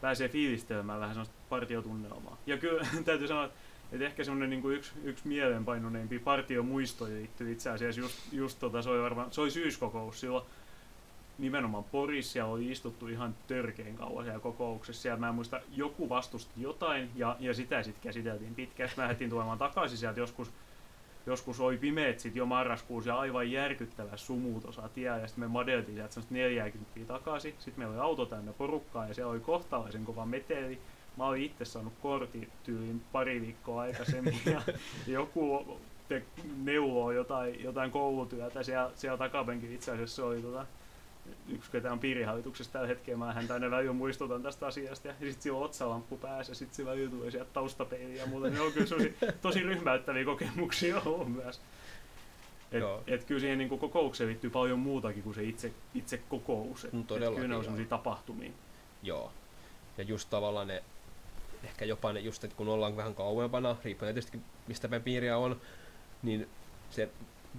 Pääsee 0.00 0.28
fiilistelemään 0.28 1.00
vähän 1.00 1.14
sellaista 1.14 1.34
partiotunnelmaa. 1.48 2.36
Ja 2.46 2.58
kyllä 2.58 2.86
täytyy 3.04 3.28
sanoa, 3.28 3.44
että 3.44 3.56
ehkä 3.92 4.24
semmoinen 4.24 4.50
niinku 4.50 4.70
yksi, 4.70 4.92
yksi 5.04 5.28
mieleenpainuneimpi 5.28 6.18
partiomuisto 6.18 7.04
liittyy 7.04 7.52
itse 7.52 7.70
asiassa 7.70 8.00
just, 8.00 8.32
just 8.32 8.58
tota, 8.58 8.82
se 8.82 8.90
oli 8.90 9.02
varmaan, 9.02 9.32
se 9.32 9.40
oli 9.40 9.50
syyskokous 9.50 10.20
silloin 10.20 10.44
nimenomaan 11.38 11.84
Porissa 11.84 12.44
oli 12.44 12.70
istuttu 12.70 13.08
ihan 13.08 13.34
törkeen 13.46 13.96
kauan 13.96 14.24
siellä 14.24 14.40
kokouksessa. 14.40 15.02
Siellä 15.02 15.18
mä 15.18 15.28
en 15.28 15.34
muista, 15.34 15.60
joku 15.76 16.08
vastusti 16.08 16.52
jotain 16.56 17.10
ja, 17.14 17.36
ja 17.40 17.54
sitä 17.54 17.82
sitten 17.82 18.02
käsiteltiin 18.02 18.54
pitkään. 18.54 18.88
Sitten 18.88 19.02
me 19.02 19.04
lähdettiin 19.04 19.30
tulemaan 19.30 19.58
takaisin 19.58 19.98
sieltä 19.98 20.20
joskus, 20.20 20.52
joskus 21.26 21.60
oli 21.60 21.76
pimeät 21.76 22.20
sit 22.20 22.36
jo 22.36 22.46
marraskuussa 22.46 23.10
ja 23.10 23.18
aivan 23.18 23.50
järkyttävä 23.50 24.16
sumu 24.16 24.60
tuossa 24.60 24.88
tie. 24.88 25.06
Ja 25.06 25.26
sitten 25.26 25.44
me 25.44 25.48
madeltiin 25.48 25.94
sieltä 25.94 26.14
semmoista 26.14 26.34
40 26.34 27.00
takaisin. 27.06 27.54
Sitten 27.58 27.74
meillä 27.80 27.94
oli 27.94 28.02
auto 28.02 28.26
täynnä 28.26 28.52
porukkaa 28.52 29.08
ja 29.08 29.14
siellä 29.14 29.32
oli 29.32 29.40
kohtalaisen 29.40 30.04
kova 30.04 30.26
meteli. 30.26 30.78
Mä 31.18 31.26
olin 31.26 31.42
itse 31.42 31.64
saanut 31.64 31.92
kortin 32.02 32.50
tyyliin 32.64 33.02
pari 33.12 33.40
viikkoa 33.40 33.82
aikaisemmin 33.82 34.40
ja 34.46 34.62
joku 35.06 35.78
te 36.08 36.22
neuvoo 36.56 37.12
jotain, 37.12 37.64
jotain 37.64 37.90
koulutyötä 37.90 38.62
siellä, 38.62 38.90
siellä 38.94 39.18
takapenkillä 39.18 39.74
itse 39.74 39.92
asiassa 39.92 40.16
se 40.16 40.22
oli 40.22 40.42
tota, 40.42 40.66
yksi, 41.48 41.70
ketä 41.70 41.92
on 41.92 41.98
piirihallituksessa 41.98 42.72
tällä 42.72 42.88
hetkellä, 42.88 43.18
mä 43.18 43.32
häntä 43.32 43.54
aina 43.54 43.70
välillä 43.70 43.92
muistutan 43.92 44.42
tästä 44.42 44.66
asiasta, 44.66 45.08
ja 45.08 45.14
sitten 45.14 45.42
sillä 45.42 45.58
on 45.58 45.64
otsalamppu 45.64 46.16
päässä, 46.16 46.50
ja 46.50 46.54
sitten 46.54 46.76
se 46.76 46.84
välillä 46.84 47.10
tulee 47.10 47.30
sieltä 47.30 47.50
taustapeiliä 47.52 48.22
ja 48.22 48.26
muuta, 48.26 48.48
niin 48.48 48.60
on 48.60 48.72
kyllä 48.72 48.86
tosi, 48.96 49.14
tosi 49.42 49.60
ryhmäyttäviä 49.62 50.24
kokemuksia 50.24 51.00
ollut 51.04 51.32
myös. 51.32 51.60
Et, 52.72 52.80
Joo. 52.80 53.02
et 53.06 53.24
kyllä 53.24 53.40
siihen 53.40 53.58
niin 53.58 53.78
kokoukseen 53.78 54.28
liittyy 54.28 54.50
paljon 54.50 54.78
muutakin 54.78 55.22
kuin 55.22 55.34
se 55.34 55.42
itse, 55.42 55.72
itse 55.94 56.18
kokous. 56.28 56.84
Et, 56.84 56.92
No 56.92 57.00
et 57.00 57.34
kyllä 57.34 57.48
ne 57.48 57.56
on 57.56 57.64
sellaisia 57.64 57.88
tapahtumia. 57.88 58.50
Joo. 59.02 59.32
Ja 59.98 60.04
just 60.04 60.30
tavallaan 60.30 60.66
ne, 60.66 60.82
ehkä 61.64 61.84
jopa 61.84 62.12
ne 62.12 62.20
just, 62.20 62.44
että 62.44 62.56
kun 62.56 62.68
ollaan 62.68 62.96
vähän 62.96 63.14
kauempana, 63.14 63.76
riippuen 63.84 64.14
tietysti 64.14 64.40
mistä 64.66 64.88
päin 64.88 65.02
piiriä 65.02 65.38
on, 65.38 65.60
niin 66.22 66.48
se 66.90 67.08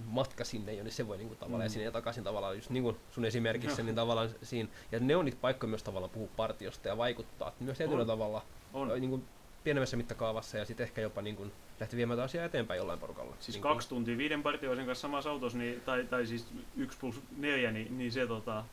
matka 0.06 0.44
sinne 0.44 0.74
jo, 0.74 0.84
niin 0.84 0.92
se 0.92 1.08
voi 1.08 1.18
niinku 1.18 1.34
tavallaan, 1.34 1.60
Mm. 1.60 1.64
ja 1.64 1.68
sinne 1.70 1.84
ja 1.84 1.90
takaisin 1.92 2.24
tavallaan, 2.24 2.56
just 2.56 2.70
niin 2.70 2.82
kuin 2.82 2.96
sun 3.10 3.24
esimerkissä, 3.24 3.80
Joo. 3.82 3.86
niin 3.86 3.94
tavallaan 3.96 4.30
siinä, 4.42 4.68
ja 4.92 5.00
ne 5.00 5.16
on 5.16 5.24
niitä 5.24 5.38
paikkoja 5.40 5.68
myös 5.70 5.82
tavallaan 5.82 6.10
puhua 6.10 6.28
partiosta 6.36 6.88
ja 6.88 6.96
vaikuttaa, 6.96 7.48
että 7.48 7.64
myös 7.64 7.78
tietyllä 7.78 8.00
On. 8.00 8.06
tavalla, 8.06 8.42
On. 8.72 8.88
niin 8.88 9.10
kuin 9.10 9.24
pienemmässä 9.64 9.96
mittakaavassa, 9.96 10.58
ja 10.58 10.64
sitten 10.64 10.84
ehkä 10.84 11.00
jopa 11.00 11.22
niin 11.22 11.36
kuin 11.36 11.52
lähti 11.80 11.96
viemään 11.96 12.20
asiaa 12.20 12.44
eteenpäin 12.44 12.78
jollain 12.78 12.98
porukalla. 12.98 13.36
Siis 13.40 13.54
niin 13.56 13.62
kaksi 13.62 13.88
tuntia 13.88 14.18
viiden 14.18 14.42
partioisen 14.42 14.86
kanssa 14.86 15.02
samassa 15.02 15.30
autossa, 15.30 15.58
niin, 15.58 15.80
tai, 15.80 16.04
tai 16.04 16.26
siis 16.26 16.46
yksi 16.76 16.98
plus 17.00 17.20
neljä, 17.36 17.70
niin, 17.72 17.98
niin 17.98 18.12
se 18.12 18.26
tota, 18.26 18.64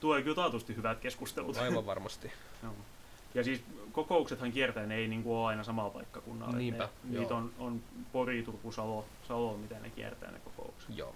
tulee 0.00 0.22
kyllä 0.22 0.34
taatusti 0.36 0.76
hyvät 0.76 0.98
keskustelut. 1.00 1.56
Aivan 1.56 1.86
varmasti. 1.92 2.32
Joo. 2.62 2.72
Ja 3.34 3.44
siis 3.44 3.64
kokouksethan 3.92 4.52
kiertää, 4.52 4.86
ne 4.86 4.94
ei 4.94 5.08
niinku 5.08 5.36
ole 5.36 5.46
aina 5.46 5.64
samalla 5.64 5.90
paikkakunnalla. 5.90 6.56
Niinpä, 6.56 6.88
ne, 7.04 7.18
niitä 7.18 7.34
on, 7.34 7.52
on 7.58 7.82
Pori, 8.12 8.42
Turku, 8.42 8.72
Salo, 8.72 9.04
Salo, 9.28 9.56
mitä 9.56 9.74
ne 9.80 9.90
kiertää 9.90 10.30
ne 10.30 10.38
kokoukset. 10.38 10.90
Joo. 10.96 11.14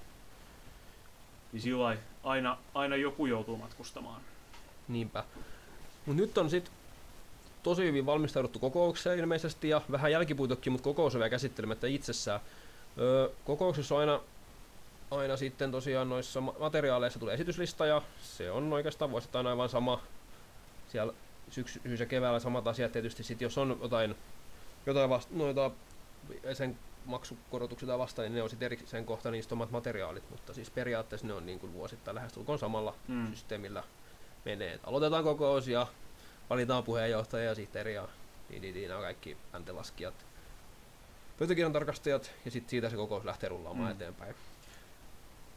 Niin 1.53 1.61
sillä 1.61 1.97
aina, 2.23 2.59
aina 2.75 2.97
joku 2.97 3.27
joutuu 3.27 3.57
matkustamaan. 3.57 4.21
Niinpä. 4.89 5.25
Mut 6.07 6.17
nyt 6.17 6.39
on 6.39 6.51
sit 6.51 6.71
tosi 7.63 7.85
hyvin 7.85 8.07
valmistauduttu 8.07 8.59
kokoukseen 8.59 9.19
ilmeisesti 9.19 9.69
ja 9.69 9.81
vähän 9.91 10.13
jälkipuitokin, 10.13 10.73
mutta 10.73 10.85
kokous 10.85 11.15
on 11.15 11.19
vielä 11.19 11.31
käsittelemättä 11.31 11.87
itsessään. 11.87 12.41
Öö, 12.99 13.29
kokouksessa 13.45 13.95
on 13.95 14.01
aina, 14.01 14.21
aina 15.11 15.37
sitten 15.37 15.71
tosiaan 15.71 16.09
noissa 16.09 16.41
ma- 16.41 16.55
materiaaleissa 16.59 17.19
tulee 17.19 17.35
esityslista 17.35 17.87
ja 17.87 18.03
se 18.23 18.51
on 18.51 18.73
oikeastaan 18.73 19.11
vuosittain 19.11 19.47
aivan 19.47 19.69
sama. 19.69 20.01
Siellä 20.89 21.13
syksyssä 21.51 21.89
ja 21.99 22.07
keväällä 22.07 22.41
samat 22.41 22.67
asiat 22.67 22.93
tietysti 22.93 23.23
sit 23.23 23.41
jos 23.41 23.59
on 23.59 23.79
jotain, 23.83 24.15
jotain 24.87 25.11
vasta, 25.11 25.35
noita 25.35 25.71
sen 26.53 26.79
maksukorotuksia 27.05 27.89
tai 27.89 27.99
vastaan, 27.99 28.27
niin 28.27 28.35
ne 28.35 28.43
on 28.43 28.51
sitten 28.51 28.67
erikseen 28.67 29.07
kohta 29.07 29.31
niistä 29.31 29.55
omat 29.55 29.71
materiaalit, 29.71 30.31
mutta 30.31 30.55
siis 30.55 30.71
periaatteessa 30.71 31.27
ne 31.27 31.33
on 31.33 31.47
niin 31.47 31.59
kuin 31.59 31.73
vuosittain 31.73 32.15
lähestulkoon 32.15 32.59
samalla 32.59 32.95
Mm. 33.09 33.31
systeemillä 33.31 33.83
menee. 34.45 34.73
Et 34.73 34.81
aloitetaan 34.85 35.25
kokous 35.25 35.69
ja 35.69 35.87
valitaan 36.51 36.85
puheenjohtaja 36.85 37.45
ja 37.45 37.55
sihteeri 37.55 37.95
ja 37.95 38.09
niin, 38.49 38.63
niin, 38.63 38.75
niin, 38.75 38.89
nämä 38.89 39.01
kaikki 39.01 39.37
ääntenlaskijat, 39.53 40.27
pöytäkirjan 41.39 41.73
tarkastajat 41.73 42.31
ja 42.45 42.51
sitten 42.51 42.71
siitä 42.71 42.91
se 42.91 42.97
kokous 42.97 43.25
lähtee 43.25 43.49
rullaamaan 43.49 43.89
mm. 43.89 43.93
eteenpäin. 43.93 44.35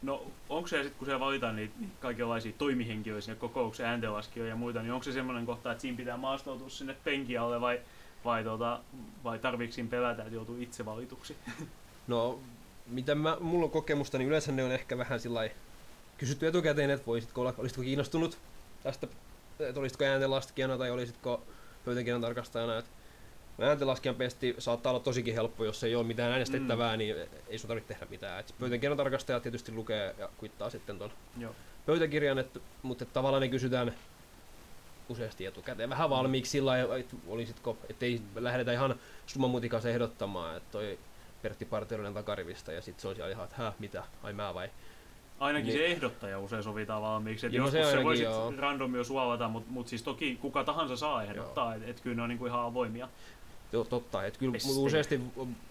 No 0.02 0.26
onko 0.48 0.68
se 0.68 0.82
sitten, 0.82 0.98
kun 0.98 1.06
siellä 1.06 1.20
valitaan 1.20 1.56
niitä 1.56 1.74
kaikenlaisia 2.00 2.52
toimihenkilöitä 2.58 3.24
sinne 3.24 3.38
kokoukseen, 3.38 3.88
ääntenlaskijoita 3.88 4.48
ja 4.48 4.56
muita, 4.56 4.82
niin 4.82 4.92
onko 4.92 5.04
se 5.04 5.12
semmoinen 5.12 5.46
kohta, 5.46 5.72
että 5.72 5.82
siinä 5.82 5.96
pitää 5.96 6.16
maastoutua 6.16 6.68
sinne 6.68 6.96
penkin 7.04 7.40
alle 7.40 7.60
vai, 7.60 7.80
vai, 8.24 8.44
tota, 8.44 8.80
vai 9.24 9.38
tarviiko 9.38 9.72
siinä 9.74 9.90
pelätä, 9.90 10.22
että 10.22 10.34
joutuu 10.34 10.56
itse 10.60 10.84
valituksi? 10.84 11.36
No, 12.06 12.38
mitä 12.86 13.14
mä, 13.14 13.36
mulla 13.40 13.64
on 13.64 13.70
kokemusta, 13.70 14.18
niin 14.18 14.28
yleensä 14.28 14.52
ne 14.52 14.64
on 14.64 14.72
ehkä 14.72 14.98
vähän 14.98 15.20
sillä 15.20 15.50
kysytty 16.18 16.46
etukäteen, 16.46 16.90
että 16.90 17.06
voisitko 17.06 17.40
olla, 17.40 17.54
olisitko 17.58 17.82
kiinnostunut 17.82 18.38
tästä, 18.82 19.06
että 19.58 19.80
olisitko 19.80 20.04
ääntenlaskijana 20.04 20.78
tai 20.78 20.90
olisitko 20.90 21.42
pöytäkirjan 21.84 22.20
tarkastajana. 22.20 22.78
Et 22.78 22.84
ääntenlaskijan 23.62 24.14
pesti 24.14 24.54
saattaa 24.58 24.92
olla 24.92 25.00
tosikin 25.00 25.34
helppo, 25.34 25.64
jos 25.64 25.84
ei 25.84 25.94
ole 25.94 26.06
mitään 26.06 26.32
äänestettävää, 26.32 26.92
mm. 26.92 26.98
niin 26.98 27.16
ei 27.48 27.58
sun 27.58 27.68
tarvitse 27.68 27.94
tehdä 27.94 28.06
mitään. 28.10 28.40
Et 28.40 28.54
pöytäkirjan 28.60 28.96
tarkastaja 28.96 29.40
tietysti 29.40 29.72
lukee 29.72 30.14
ja 30.18 30.28
kuittaa 30.36 30.70
sitten 30.70 30.98
ton 30.98 31.10
Joo. 31.38 31.54
pöytäkirjan, 31.86 32.38
et, 32.38 32.62
mutta 32.82 33.04
et 33.04 33.12
tavallaan 33.12 33.40
ne 33.42 33.48
kysytään 33.48 33.94
useasti 35.08 35.46
etukäteen 35.46 35.90
vähän 35.90 36.10
valmiiksi 36.10 36.50
sillä 36.50 36.70
lailla, 36.70 36.96
että 36.96 37.16
olisitko, 37.28 37.76
ettei 37.88 38.22
lähdetä 38.34 38.72
ihan 38.72 38.94
sumamutikas 39.26 39.86
ehdottamaan, 39.86 40.56
että 40.56 40.68
toi 40.72 40.98
Pertti 41.42 41.64
Partioinen 41.64 42.14
takarivista 42.14 42.72
ja 42.72 42.82
sitten 42.82 43.02
se 43.02 43.14
siellä 43.14 43.30
ihan, 43.30 43.44
että 43.44 43.56
hä, 43.58 43.72
mitä, 43.78 44.04
ai 44.22 44.32
mä 44.32 44.54
vai. 44.54 44.70
Ainakin 45.40 45.66
Niin. 45.66 45.78
se 45.78 45.86
ehdottaja 45.86 46.38
usein 46.38 46.62
sovitaan 46.62 47.02
valmiiksi. 47.02 47.46
Et 47.46 47.52
Joo, 47.52 47.66
joskus 47.66 47.86
se 47.86 47.96
se, 47.96 48.04
voi 48.04 48.16
sit 48.16 48.24
joo. 48.24 48.52
random 48.58 48.94
jo 48.94 49.04
suovata, 49.04 49.48
mutta 49.48 49.70
mut 49.72 49.88
siis 49.88 50.02
toki 50.02 50.38
kuka 50.40 50.64
tahansa 50.64 50.96
saa 50.96 51.22
ehdottaa, 51.22 51.74
että 51.74 51.90
et 51.90 52.00
kyllä 52.00 52.16
ne 52.16 52.22
on 52.22 52.28
niinku 52.28 52.46
ihan 52.46 52.60
avoimia. 52.60 53.08
Joo, 53.72 53.84
totta, 53.84 54.24
että 54.24 54.38
kyllä 54.38 54.52
Pestejä. 54.52 54.74
mut 54.74 54.84
useasti 54.86 55.20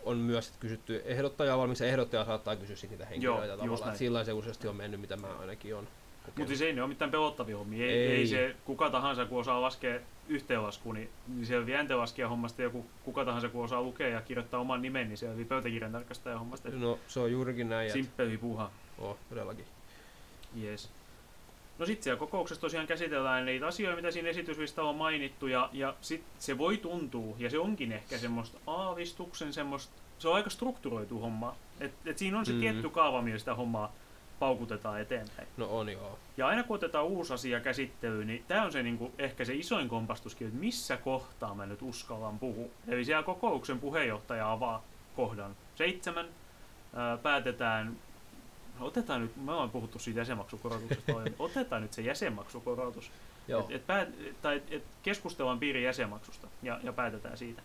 on- 0.03 0.17
myös 0.17 0.53
kysytty 0.59 1.01
ehdottajaa 1.05 1.57
valmiiksi, 1.57 1.83
ja 1.83 1.89
ehdottaja 1.89 2.25
saattaa 2.25 2.55
kysyä 2.55 2.75
sit 2.75 2.89
niitä 2.89 3.05
henkilöitä 3.05 3.45
just 3.53 3.59
tavallaan, 3.61 3.97
sillä 3.97 4.23
se 4.23 4.33
useasti 4.33 4.67
on 4.67 4.75
mennyt, 4.75 5.01
mitä 5.01 5.17
mä 5.17 5.27
ainakin 5.39 5.75
on. 5.75 5.87
Mutta 6.25 6.47
siis 6.47 6.61
ei 6.61 6.73
ne 6.73 6.81
ole 6.81 6.89
mitään 6.89 7.11
pelottavia 7.11 7.57
hommia. 7.57 7.85
Ei, 7.85 7.91
Ei. 7.91 8.11
ei. 8.15 8.27
se 8.27 8.55
kuka 8.65 8.89
tahansa, 8.89 9.25
kun 9.25 9.39
osaa 9.39 9.61
laskea 9.61 9.99
yhteenlaskuun, 10.27 10.95
niin, 10.95 11.09
niin 11.27 11.45
selviää 11.45 11.77
ääntenlaskijan 11.77 12.29
hommasta. 12.29 12.61
Joku 12.61 12.85
kuka 13.03 13.25
tahansa, 13.25 13.49
kun 13.49 13.63
osaa 13.63 13.81
lukea 13.81 14.07
ja 14.07 14.21
kirjoittaa 14.21 14.59
oman 14.59 14.81
nimen, 14.81 15.07
niin 15.07 15.17
selviää 15.17 15.47
pöytäkirjan 15.47 15.91
tarkastajan 15.91 16.39
hommasta. 16.39 16.69
No 16.69 16.99
se 17.07 17.19
on 17.19 17.31
juurikin 17.31 17.69
näin, 17.69 17.91
Simppeli 17.91 18.37
puha. 18.37 18.71
oh, 18.97 19.17
todellakin. 19.29 19.65
Yes. 20.63 20.89
No 21.79 21.85
sitten 21.85 22.03
siellä 22.03 22.19
kokouksessa 22.19 22.61
tosiaan 22.61 22.87
käsitellään 22.87 23.45
niitä 23.45 23.67
asioita, 23.67 23.95
mitä 23.95 24.11
siinä 24.11 24.29
esityslistalla 24.29 24.89
on 24.89 24.95
mainittu, 24.95 25.47
ja, 25.47 25.69
ja 25.73 25.95
sit 26.01 26.23
se 26.39 26.57
voi 26.57 26.77
tuntua, 26.77 27.35
ja 27.37 27.49
se 27.49 27.59
onkin 27.59 27.91
ehkä 27.91 28.17
semmoista 28.17 28.57
aavistuksen 28.67 29.53
semmoista, 29.53 29.93
se 30.19 30.27
on 30.27 30.35
aika 30.35 30.49
strukturoitu 30.49 31.19
homma. 31.19 31.55
Et, 31.79 31.91
et 32.05 32.17
siinä 32.17 32.39
on 32.39 32.45
se 32.45 32.51
Mm. 32.51 32.59
tietty 32.59 32.89
kaava, 32.89 33.21
millä 33.21 33.39
sitä 33.39 33.55
hommaa 33.55 33.91
paukutetaan 34.39 35.01
eteenpäin. 35.01 35.47
No 35.57 35.65
on 35.77 35.89
joo. 35.89 36.19
Ja 36.37 36.47
aina 36.47 36.63
kun 36.63 36.75
otetaan 36.75 37.05
uusi 37.05 37.33
asia 37.33 37.59
käsittelyyn, 37.59 38.27
niin 38.27 38.43
tämä 38.47 38.63
on 38.63 38.71
se 38.71 38.83
niinku, 38.83 39.11
ehkä 39.17 39.45
se 39.45 39.53
isoin 39.55 39.89
kompastuskin, 39.89 40.47
että 40.47 40.59
missä 40.59 40.97
kohtaa 40.97 41.55
mä 41.55 41.65
nyt 41.65 41.81
uskallan 41.81 42.39
puhua. 42.39 42.67
Eli 42.87 43.05
siellä 43.05 43.23
kokouksen 43.23 43.79
puheenjohtaja 43.79 44.51
avaa 44.51 44.83
kohdan 45.15 45.55
seitsemän, 45.75 46.25
ää, 46.95 47.17
päätetään, 47.17 47.97
otetaan 48.81 49.21
nyt, 49.21 49.37
me 49.37 49.51
ollaan 49.51 49.69
puhuttu 49.69 49.99
siitä 49.99 50.19
jäsenmaksukorotuksesta 50.19 51.13
otetaan 51.39 51.81
nyt 51.81 51.93
se 51.93 52.01
jäsenmaksukorotus. 52.01 53.11
Et, 53.47 53.75
et 53.75 53.87
päät, 53.87 54.09
tai 54.41 54.61
et 54.71 54.83
keskustellaan 55.03 55.59
piirin 55.59 55.83
jäsenmaksusta 55.83 56.47
ja, 56.63 56.79
ja 56.83 56.93
päätetään 56.93 57.37
siitä. 57.37 57.61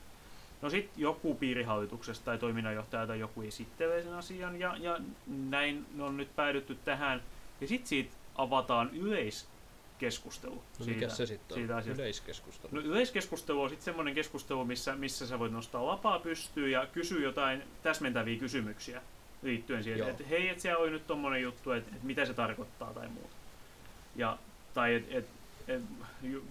No 0.62 0.70
sitten 0.70 1.00
joku 1.00 1.34
piirihallituksesta 1.34 2.24
tai 2.24 2.38
toiminnanjohtaja 2.38 3.06
tai 3.06 3.20
joku 3.20 3.42
esittelee 3.42 4.02
sen 4.02 4.14
asian 4.14 4.60
ja, 4.60 4.76
ja 4.80 4.98
näin 5.26 5.86
on 6.00 6.16
nyt 6.16 6.36
päädytty 6.36 6.78
tähän. 6.84 7.22
Ja 7.60 7.68
sitten 7.68 7.88
siitä 7.88 8.10
avataan 8.34 8.90
yleiskeskustelu. 8.90 10.54
No 10.54 10.86
mikä 10.86 10.98
siitä, 10.98 11.14
se 11.14 11.26
sitten 11.26 11.54
on? 11.54 11.60
Siitä 11.60 11.76
asiasta. 11.76 12.02
Yleiskeskustelu? 12.02 12.74
No 12.74 12.80
yleiskeskustelu 12.80 13.62
on 13.62 13.68
sitten 13.68 13.84
semmoinen 13.84 14.14
keskustelu, 14.14 14.64
missä, 14.64 14.96
missä 14.96 15.26
sä 15.26 15.38
voit 15.38 15.52
nostaa 15.52 15.86
lapaa 15.86 16.18
pystyyn 16.18 16.70
ja 16.70 16.86
kysyä 16.86 17.20
jotain 17.20 17.62
täsmentäviä 17.82 18.38
kysymyksiä 18.38 19.02
liittyen 19.44 19.84
siihen, 19.84 20.08
että 20.08 20.24
hei, 20.30 20.48
että 20.48 20.62
siellä 20.62 20.82
oli 20.82 20.90
nyt 20.90 21.06
tommonen 21.06 21.42
juttu, 21.42 21.72
että, 21.72 21.90
että 21.94 22.06
mitä 22.06 22.24
se 22.24 22.34
tarkoittaa 22.34 22.94
tai 22.94 23.08
muuta. 23.08 23.36
Ja, 24.16 24.38
tai 24.74 24.94
et, 24.94 25.04
et, 25.10 25.26
et, 25.68 25.82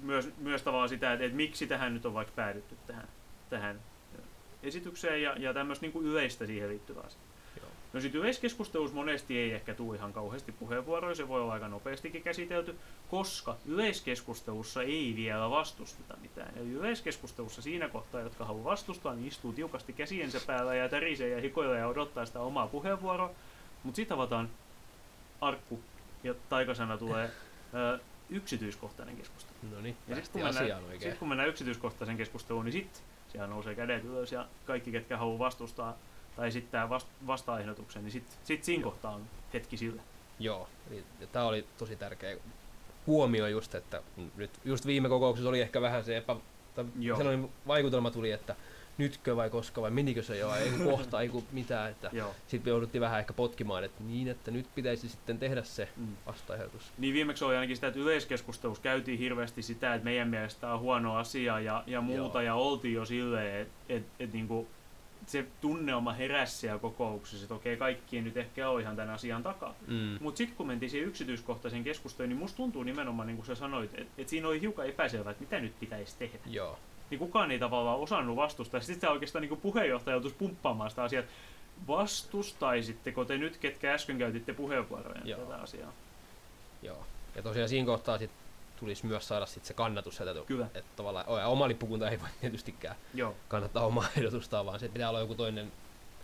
myös, 0.01 0.29
myös 0.37 0.61
tavallaan 0.61 0.89
sitä, 0.89 1.13
että 1.13 1.25
et 1.25 1.33
miksi 1.33 1.67
tähän 1.67 1.93
nyt 1.93 2.05
on 2.05 2.13
vaikka 2.13 2.33
päädytty 2.35 2.77
tähän, 2.87 3.07
tähän 3.49 3.79
esitykseen 4.63 5.21
ja, 5.21 5.35
ja 5.37 5.53
tämmöistä 5.53 5.85
niin 5.85 6.05
yleistä 6.05 6.45
siihen 6.45 6.69
liittyvää 6.69 7.03
asiaa. 7.03 7.32
No 7.93 8.01
sitten 8.01 8.21
yleiskeskustelussa 8.21 8.95
monesti 8.95 9.37
ei 9.37 9.51
ehkä 9.51 9.73
tule 9.73 9.95
ihan 9.97 10.13
kauheasti 10.13 10.51
puheenvuoroja, 10.51 11.15
se 11.15 11.27
voi 11.27 11.41
olla 11.41 11.53
aika 11.53 11.67
nopeastikin 11.67 12.23
käsitelty, 12.23 12.75
koska 13.09 13.55
yleiskeskustelussa 13.65 14.81
ei 14.81 15.13
vielä 15.15 15.49
vastusteta 15.49 16.17
mitään. 16.21 16.57
Eli 16.57 16.69
yleiskeskustelussa 16.69 17.61
siinä 17.61 17.89
kohtaa, 17.89 18.21
jotka 18.21 18.45
haluaa 18.45 18.71
vastustaa, 18.71 19.13
niin 19.13 19.27
istuu 19.27 19.53
tiukasti 19.53 19.93
käsiensä 19.93 20.39
päällä 20.47 20.75
ja 20.75 20.89
tärisee 20.89 21.29
ja 21.29 21.41
hikoilee 21.41 21.79
ja 21.79 21.87
odottaa 21.87 22.25
sitä 22.25 22.39
omaa 22.39 22.67
puheenvuoroa. 22.67 23.31
Mutta 23.83 23.95
sitten 23.95 24.15
avataan 24.15 24.49
arkku 25.41 25.79
ja 26.23 26.35
taikasana 26.49 26.97
tulee 26.97 27.29
ö, 27.73 27.99
yksityiskohtainen 28.29 29.17
keskustelu. 29.17 29.57
No 29.71 29.81
niin, 29.81 29.97
ja 30.07 30.15
sitten 30.15 30.41
kun, 30.41 30.53
mennään, 30.53 30.81
sit, 30.99 31.17
kun 31.17 31.27
mennään 31.27 31.49
yksityiskohtaisen 31.49 32.17
keskusteluun, 32.17 32.65
niin 32.65 32.73
sitten 32.73 33.01
siellä 33.31 33.47
nousee 33.47 33.75
kädet 33.75 34.03
ylös 34.03 34.31
ja 34.31 34.47
kaikki, 34.65 34.91
ketkä 34.91 35.17
haluaa 35.17 35.39
vastustaa 35.39 35.97
tai 36.35 36.47
esittää 36.47 36.89
vasta- 36.89 37.11
vasta-ehdotuksen, 37.27 38.03
niin 38.03 38.11
sitten 38.11 38.37
sit 38.43 38.63
siinä 38.63 38.81
Joo. 38.81 38.91
kohtaa 38.91 39.11
on 39.11 39.21
hetki 39.53 39.77
sille. 39.77 40.01
Joo, 40.39 40.69
ja 41.19 41.27
tämä 41.27 41.45
oli 41.45 41.65
tosi 41.77 41.95
tärkeä 41.95 42.37
huomio 43.07 43.47
just, 43.47 43.75
että 43.75 44.01
nyt 44.35 44.51
just 44.65 44.85
viime 44.85 45.09
kokouksessa 45.09 45.49
oli 45.49 45.61
ehkä 45.61 45.81
vähän 45.81 46.03
se 46.03 46.17
epä, 46.17 46.35
sellainen 47.17 47.49
vaikutelma 47.67 48.11
tuli, 48.11 48.31
että 48.31 48.55
nytkö 48.97 49.35
vai 49.35 49.49
koska 49.49 49.81
vai 49.81 49.91
menikö 49.91 50.23
se 50.23 50.37
jo, 50.37 50.55
ei 50.55 50.71
kohta, 50.89 51.21
ei 51.21 51.31
mitään, 51.51 51.91
että 51.91 52.11
sitten 52.47 52.71
jouduttiin 52.71 53.01
vähän 53.01 53.19
ehkä 53.19 53.33
potkimaan, 53.33 53.83
että 53.83 54.03
niin, 54.03 54.27
että 54.27 54.51
nyt 54.51 54.65
pitäisi 54.75 55.09
sitten 55.09 55.39
tehdä 55.39 55.63
se 55.63 55.89
mm. 55.97 56.07
vastaehdotus. 56.25 56.91
Niin 56.97 57.13
viimeksi 57.13 57.45
oli 57.45 57.55
ainakin 57.55 57.77
sitä, 57.77 57.87
että 57.87 57.99
yleiskeskustelussa 57.99 58.83
käytiin 58.83 59.19
hirveästi 59.19 59.61
sitä, 59.61 59.93
että 59.93 60.05
meidän 60.05 60.27
mielestä 60.27 60.73
on 60.73 60.79
huono 60.79 61.15
asia 61.15 61.59
ja, 61.59 61.83
ja 61.87 62.01
muuta, 62.01 62.41
Joo. 62.41 62.45
ja 62.45 62.55
oltiin 62.55 62.93
jo 62.93 63.05
silleen, 63.05 63.61
että 63.61 63.73
et, 63.89 64.03
et, 64.19 64.33
niinku, 64.33 64.67
se 65.27 65.45
tunneoma 65.61 66.13
heräsi 66.13 66.57
siellä 66.57 66.79
kokouksessa, 66.79 67.43
että 67.43 67.55
okei, 67.55 67.77
kaikki 67.77 68.21
nyt 68.21 68.37
ehkä 68.37 68.69
ole 68.69 68.81
ihan 68.81 68.95
tämän 68.95 69.13
asian 69.13 69.43
takaa. 69.43 69.75
Mm. 69.87 70.17
Mutta 70.21 70.37
sitten 70.37 70.57
kun 70.57 70.67
mentiin 70.67 70.89
siihen 70.89 71.09
yksityiskohtaisen 71.09 71.83
keskusteluun, 71.83 72.29
niin 72.29 72.39
musta 72.39 72.57
tuntuu 72.57 72.83
nimenomaan, 72.83 73.27
niin 73.27 73.37
kuin 73.37 73.45
sä 73.45 73.55
sanoit, 73.55 73.91
että 73.99 74.13
et 74.21 74.29
siinä 74.29 74.47
oli 74.47 74.61
hiukan 74.61 74.87
epäselvää, 74.87 75.31
että 75.31 75.43
mitä 75.43 75.59
nyt 75.59 75.79
pitäisi 75.79 76.17
tehdä. 76.17 76.39
Joo. 76.45 76.79
Niin 77.09 77.19
kukaan 77.19 77.51
ei 77.51 77.59
tavallaan 77.59 77.99
osannut 77.99 78.35
vastustaa. 78.35 78.79
Sitten 78.79 79.01
se 79.01 79.09
oikeastaan 79.09 79.41
niin 79.41 79.61
puheenjohtaja 79.61 80.13
joutuisi 80.13 80.37
pumppaamaan 80.37 80.89
sitä 80.89 81.03
asiaa, 81.03 81.23
vastustaisitteko 81.87 83.25
te 83.25 83.37
nyt, 83.37 83.57
ketkä 83.57 83.93
äsken 83.93 84.17
käytitte 84.17 84.53
puheenvuoroja 84.53 85.21
Joo. 85.23 85.39
tätä 85.39 85.55
asiaa? 85.55 85.93
Joo. 86.81 87.05
Ja 87.35 87.41
tosiaan 87.41 87.69
siinä 87.69 87.85
kohtaa 87.85 88.17
sitten 88.17 88.42
tulisi 88.83 89.05
myös 89.05 89.27
saada 89.27 89.45
sit 89.45 89.65
se 89.65 89.73
kannatus 89.73 90.15
sieltä. 90.17 90.41
Kyllä. 90.45 90.65
Että 90.65 90.91
tavallaan 90.95 91.25
oma 91.45 91.67
lippukunta 91.67 92.09
ei 92.09 92.19
voi 92.19 92.29
tietystikään 92.41 92.95
Joo. 93.13 93.35
kannattaa 93.47 93.85
omaa 93.85 94.05
ehdotustaan, 94.17 94.65
vaan 94.65 94.79
se 94.79 94.89
pitää 94.89 95.09
olla 95.09 95.19
joku 95.19 95.35
toinen. 95.35 95.71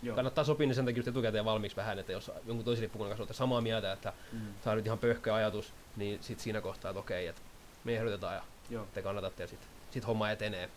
Joo. 0.02 0.16
Kannattaa 0.16 0.44
sopia 0.44 0.66
niin 0.66 0.74
sen 0.74 0.84
takia 0.84 1.02
etukäteen 1.06 1.44
valmiiksi 1.44 1.76
vähän, 1.76 1.98
että 1.98 2.12
jos 2.12 2.30
jonkun 2.46 2.64
toisen 2.64 2.82
lippukunnan 2.82 3.10
kanssa 3.10 3.22
olette 3.22 3.34
samaa 3.34 3.60
mieltä, 3.60 3.92
että 3.92 4.12
mm. 4.32 4.40
tämä 4.64 4.72
on 4.72 4.76
nyt 4.76 4.86
ihan 4.86 4.98
pöhkö 4.98 5.34
ajatus, 5.34 5.72
niin 5.96 6.22
sit 6.22 6.40
siinä 6.40 6.60
kohtaa, 6.60 6.90
että 6.90 7.00
okei, 7.00 7.26
että 7.26 7.42
me 7.84 7.96
ehdotetaan 7.96 8.34
ja 8.34 8.42
Joo. 8.70 8.86
te 8.94 9.02
kannatatte 9.02 9.42
ja 9.42 9.46
sitten 9.46 9.68
sit 9.90 10.06
homma 10.06 10.30
etenee. 10.30 10.70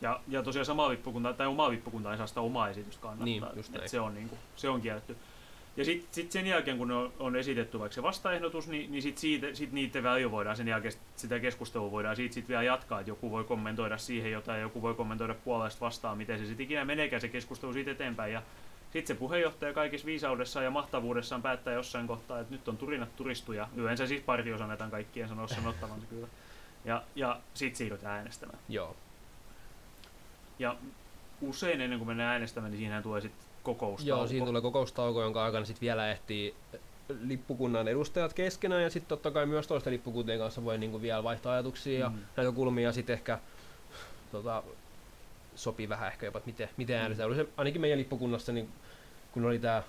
Ja, 0.00 0.20
ja 0.28 0.42
tosiaan 0.42 0.66
sama 0.66 0.88
lippukunta, 0.88 1.32
tai 1.32 1.46
oma 1.46 1.70
lippukunta 1.70 2.12
ei 2.12 2.18
saa 2.18 2.26
sitä 2.26 2.40
omaa 2.40 2.68
esitystä 2.68 3.02
kannattaa. 3.02 3.24
Niin, 3.24 3.44
just 3.56 3.72
näin. 3.72 3.88
Se 3.88 4.00
on, 4.00 4.14
niin 4.14 4.28
kuin, 4.28 4.38
se 4.56 4.68
on 4.68 4.80
kielletty. 4.80 5.16
Ja 5.76 5.84
sitten 5.84 6.14
sit 6.14 6.32
sen 6.32 6.46
jälkeen, 6.46 6.78
kun 6.78 6.90
on, 6.90 7.12
on 7.18 7.36
esitetty 7.36 7.78
vaikka 7.78 7.94
se 7.94 8.02
vastaehdotus, 8.02 8.68
niin, 8.68 8.92
niin 8.92 9.02
sitten 9.02 9.20
siitä, 9.20 9.46
sit 9.54 9.72
niiden 9.72 10.02
välillä 10.02 10.30
voidaan 10.30 10.56
sen 10.56 10.68
jälkeen 10.68 10.94
sitä 11.16 11.40
keskustelua 11.40 11.90
voidaan 11.90 12.16
siitä 12.16 12.34
sit 12.34 12.48
vielä 12.48 12.62
jatkaa, 12.62 13.00
että 13.00 13.10
joku 13.10 13.30
voi 13.30 13.44
kommentoida 13.44 13.98
siihen 13.98 14.32
jotain, 14.32 14.60
joku 14.60 14.82
voi 14.82 14.94
kommentoida 14.94 15.34
puolesta 15.34 15.80
vastaan, 15.80 16.18
miten 16.18 16.38
se 16.38 16.46
sitten 16.46 16.64
ikinä 16.64 16.84
meneekään 16.84 17.20
se 17.20 17.28
keskustelu 17.28 17.72
siitä 17.72 17.90
eteenpäin. 17.90 18.32
Ja 18.32 18.42
sitten 18.92 19.16
se 19.16 19.20
puheenjohtaja 19.20 19.72
kaikissa 19.72 20.06
viisaudessaan 20.06 20.64
ja 20.64 20.70
mahtavuudessaan 20.70 21.42
päättää 21.42 21.74
jossain 21.74 22.06
kohtaa, 22.06 22.40
että 22.40 22.54
nyt 22.54 22.68
on 22.68 22.76
turinat 22.76 23.16
turistuja. 23.16 23.68
Yleensä 23.76 24.06
siis 24.06 24.22
partio 24.22 24.58
sanotaan 24.58 24.90
kaikkien 24.90 25.28
sanoa 25.28 25.46
sanottavansa 25.46 26.06
kyllä. 26.06 26.28
Ja, 26.84 27.02
ja 27.14 27.40
sitten 27.54 27.76
siirrytään 27.76 28.16
äänestämään. 28.16 28.58
Joo. 28.68 28.96
Ja 30.58 30.76
usein 31.40 31.80
ennen 31.80 31.98
kuin 31.98 32.08
mennään 32.08 32.32
äänestämään, 32.32 32.70
niin 32.70 32.78
siinähän 32.78 33.02
tulee 33.02 33.20
sitten 33.20 33.43
kokoustauko. 33.64 34.20
Joo, 34.20 34.26
siinä 34.26 34.46
tulee 34.46 34.62
kokoustauko, 34.62 35.22
jonka 35.22 35.44
aikana 35.44 35.64
sitten 35.64 35.80
vielä 35.80 36.10
ehtii 36.10 36.54
lippukunnan 37.20 37.88
edustajat 37.88 38.32
keskenään 38.32 38.82
ja 38.82 38.90
sitten 38.90 39.08
totta 39.08 39.30
kai 39.30 39.46
myös 39.46 39.66
toisten 39.66 39.92
lippukuntien 39.92 40.38
kanssa 40.38 40.64
voi 40.64 40.78
niinku 40.78 41.02
vielä 41.02 41.24
vaihtaa 41.24 41.52
ajatuksia 41.52 42.00
ja 42.00 42.08
mm. 42.08 42.18
näkökulmia 42.36 42.88
ja 42.88 42.92
sitten 42.92 43.14
ehkä 43.14 43.38
tota, 44.32 44.62
sopii 45.54 45.88
vähän 45.88 46.08
ehkä 46.08 46.26
jopa, 46.26 46.38
että 46.38 46.46
miten, 46.46 46.68
miten 46.76 46.96
äänestetään. 46.96 47.36
Mm. 47.36 47.46
ainakin 47.56 47.80
meidän 47.80 47.98
lippukunnassa, 47.98 48.52
niin 48.52 48.68
kun 49.32 49.44
oli 49.44 49.58
tämä 49.58 49.82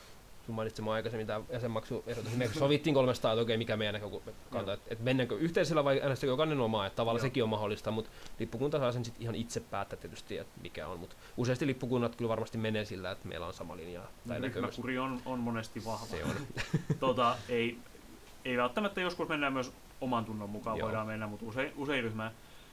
sun 0.46 0.56
mainitsin 0.56 0.88
aikaisemmin 0.88 1.28
tämä 1.28 1.42
jäsenmaksuehdotus, 1.50 2.26
niin 2.26 2.38
me 2.38 2.48
sovittiin 2.48 2.94
300, 2.94 3.32
että 3.32 3.42
okei, 3.42 3.58
mikä 3.58 3.78
meidän 3.78 3.94
näkökanta, 3.94 4.74
että, 4.74 4.88
että 4.88 5.04
mennäänkö 5.04 5.36
yhteisellä 5.36 5.84
vai 5.84 6.02
äänestäkö 6.02 6.32
jokainen 6.32 6.60
omaa, 6.60 6.86
että 6.86 6.96
tavallaan 6.96 7.22
Joo. 7.22 7.28
sekin 7.28 7.44
on 7.44 7.50
mahdollista, 7.50 7.92
mutta 7.92 8.12
lippukunta 8.40 8.80
saa 8.80 8.92
sen 8.92 9.06
sitten 9.06 9.24
ihan 9.24 9.36
itse 9.36 9.60
päättää 9.60 10.00
tietysti, 10.00 10.38
että 10.38 10.62
mikä 10.62 10.88
on, 10.88 11.00
mutta 11.00 11.16
useasti 11.38 11.68
lippukunnat 11.68 12.16
kyllä 12.16 12.30
varmasti 12.30 12.58
menee 12.58 12.86
sillä, 12.86 13.12
että 13.12 13.28
meillä 13.28 13.48
on 13.48 13.54
sama 13.54 13.78
linja. 13.78 14.02
Tai 14.28 14.42
Ryhmäkuri 14.42 14.98
on, 14.98 15.22
on 15.26 15.40
monesti 15.40 15.86
vahva. 15.86 16.06
Se 16.06 16.24
on. 16.24 16.32
tota, 17.00 17.36
ei, 17.50 17.78
ei 18.46 18.58
välttämättä 18.58 19.02
joskus 19.02 19.30
mennään 19.30 19.54
myös 19.54 19.74
oman 20.02 20.26
tunnon 20.26 20.50
mukaan, 20.50 20.78
Joo. 20.78 20.86
voidaan 20.86 21.08
mennä, 21.08 21.28
mutta 21.28 21.46
usein, 21.46 21.74
usein 21.78 22.04
ryhmään. 22.04 22.32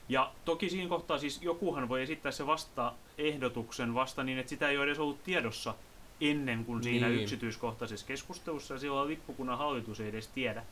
Ja 0.08 0.32
toki 0.44 0.70
siinä 0.70 0.88
kohtaa 0.88 1.18
siis 1.18 1.42
jokuhan 1.42 1.88
voi 1.88 2.02
esittää 2.02 2.32
se 2.32 2.46
vasta 2.46 2.92
ehdotuksen 3.18 3.94
vasta 3.94 4.24
niin, 4.24 4.38
että 4.38 4.50
sitä 4.50 4.68
ei 4.68 4.76
ole 4.76 4.84
edes 4.84 4.98
ollut 4.98 5.22
tiedossa 5.22 5.74
ennen 6.30 6.64
kuin 6.64 6.82
siinä 6.82 7.08
niin. 7.08 7.22
yksityiskohtaisessa 7.22 8.06
keskustelussa, 8.06 8.74
ja 8.74 8.80
silloin 8.80 9.08
lippukunnan 9.08 9.58
hallitus 9.58 10.00
ei 10.00 10.08
edes 10.08 10.28
tiedä 10.28 10.62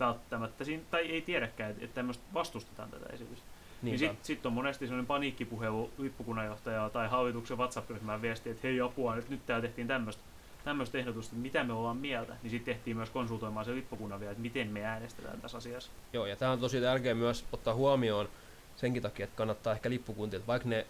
välttämättä, 0.00 0.64
siinä, 0.64 0.82
tai 0.90 1.02
ei 1.02 1.20
tiedäkään, 1.20 1.70
että, 1.70 1.84
että 1.84 1.94
tämmöistä 1.94 2.24
vastustetaan 2.34 2.90
tätä 2.90 3.06
esitystä. 3.06 3.46
Niin 3.82 3.98
sitten 3.98 4.18
sit 4.22 4.46
on 4.46 4.52
monesti 4.52 4.86
sellainen 4.86 5.06
paniikkipuhelu 5.06 5.90
lippukunnanjohtajaa 5.98 6.90
tai 6.90 7.08
hallituksen 7.08 7.58
WhatsApp-ryhmään 7.58 8.22
viesti, 8.22 8.50
että 8.50 8.68
hei 8.68 8.80
apua, 8.80 9.14
nyt, 9.14 9.28
nyt 9.28 9.46
täällä 9.46 9.62
tehtiin 9.62 9.88
tämmöistä 9.88 10.22
tämmöistä 10.64 10.98
ehdotusta, 10.98 11.32
että 11.32 11.42
mitä 11.42 11.64
me 11.64 11.72
ollaan 11.72 11.96
mieltä, 11.96 12.36
niin 12.42 12.50
sitten 12.50 12.74
tehtiin 12.74 12.96
myös 12.96 13.10
konsultoimaan 13.10 13.66
se 13.66 13.74
lippukunnan 13.74 14.20
vielä, 14.20 14.30
että 14.32 14.42
miten 14.42 14.68
me 14.68 14.84
äänestetään 14.84 15.40
tässä 15.40 15.58
asiassa. 15.58 15.90
Joo, 16.12 16.26
ja 16.26 16.36
tämä 16.36 16.52
on 16.52 16.60
tosi 16.60 16.80
tärkeää 16.80 17.14
myös 17.14 17.44
ottaa 17.52 17.74
huomioon 17.74 18.28
senkin 18.76 19.02
takia, 19.02 19.24
että 19.24 19.36
kannattaa 19.36 19.72
ehkä 19.72 19.90
lippukuntia, 19.90 20.40
vaikka 20.46 20.68
ne 20.68 20.86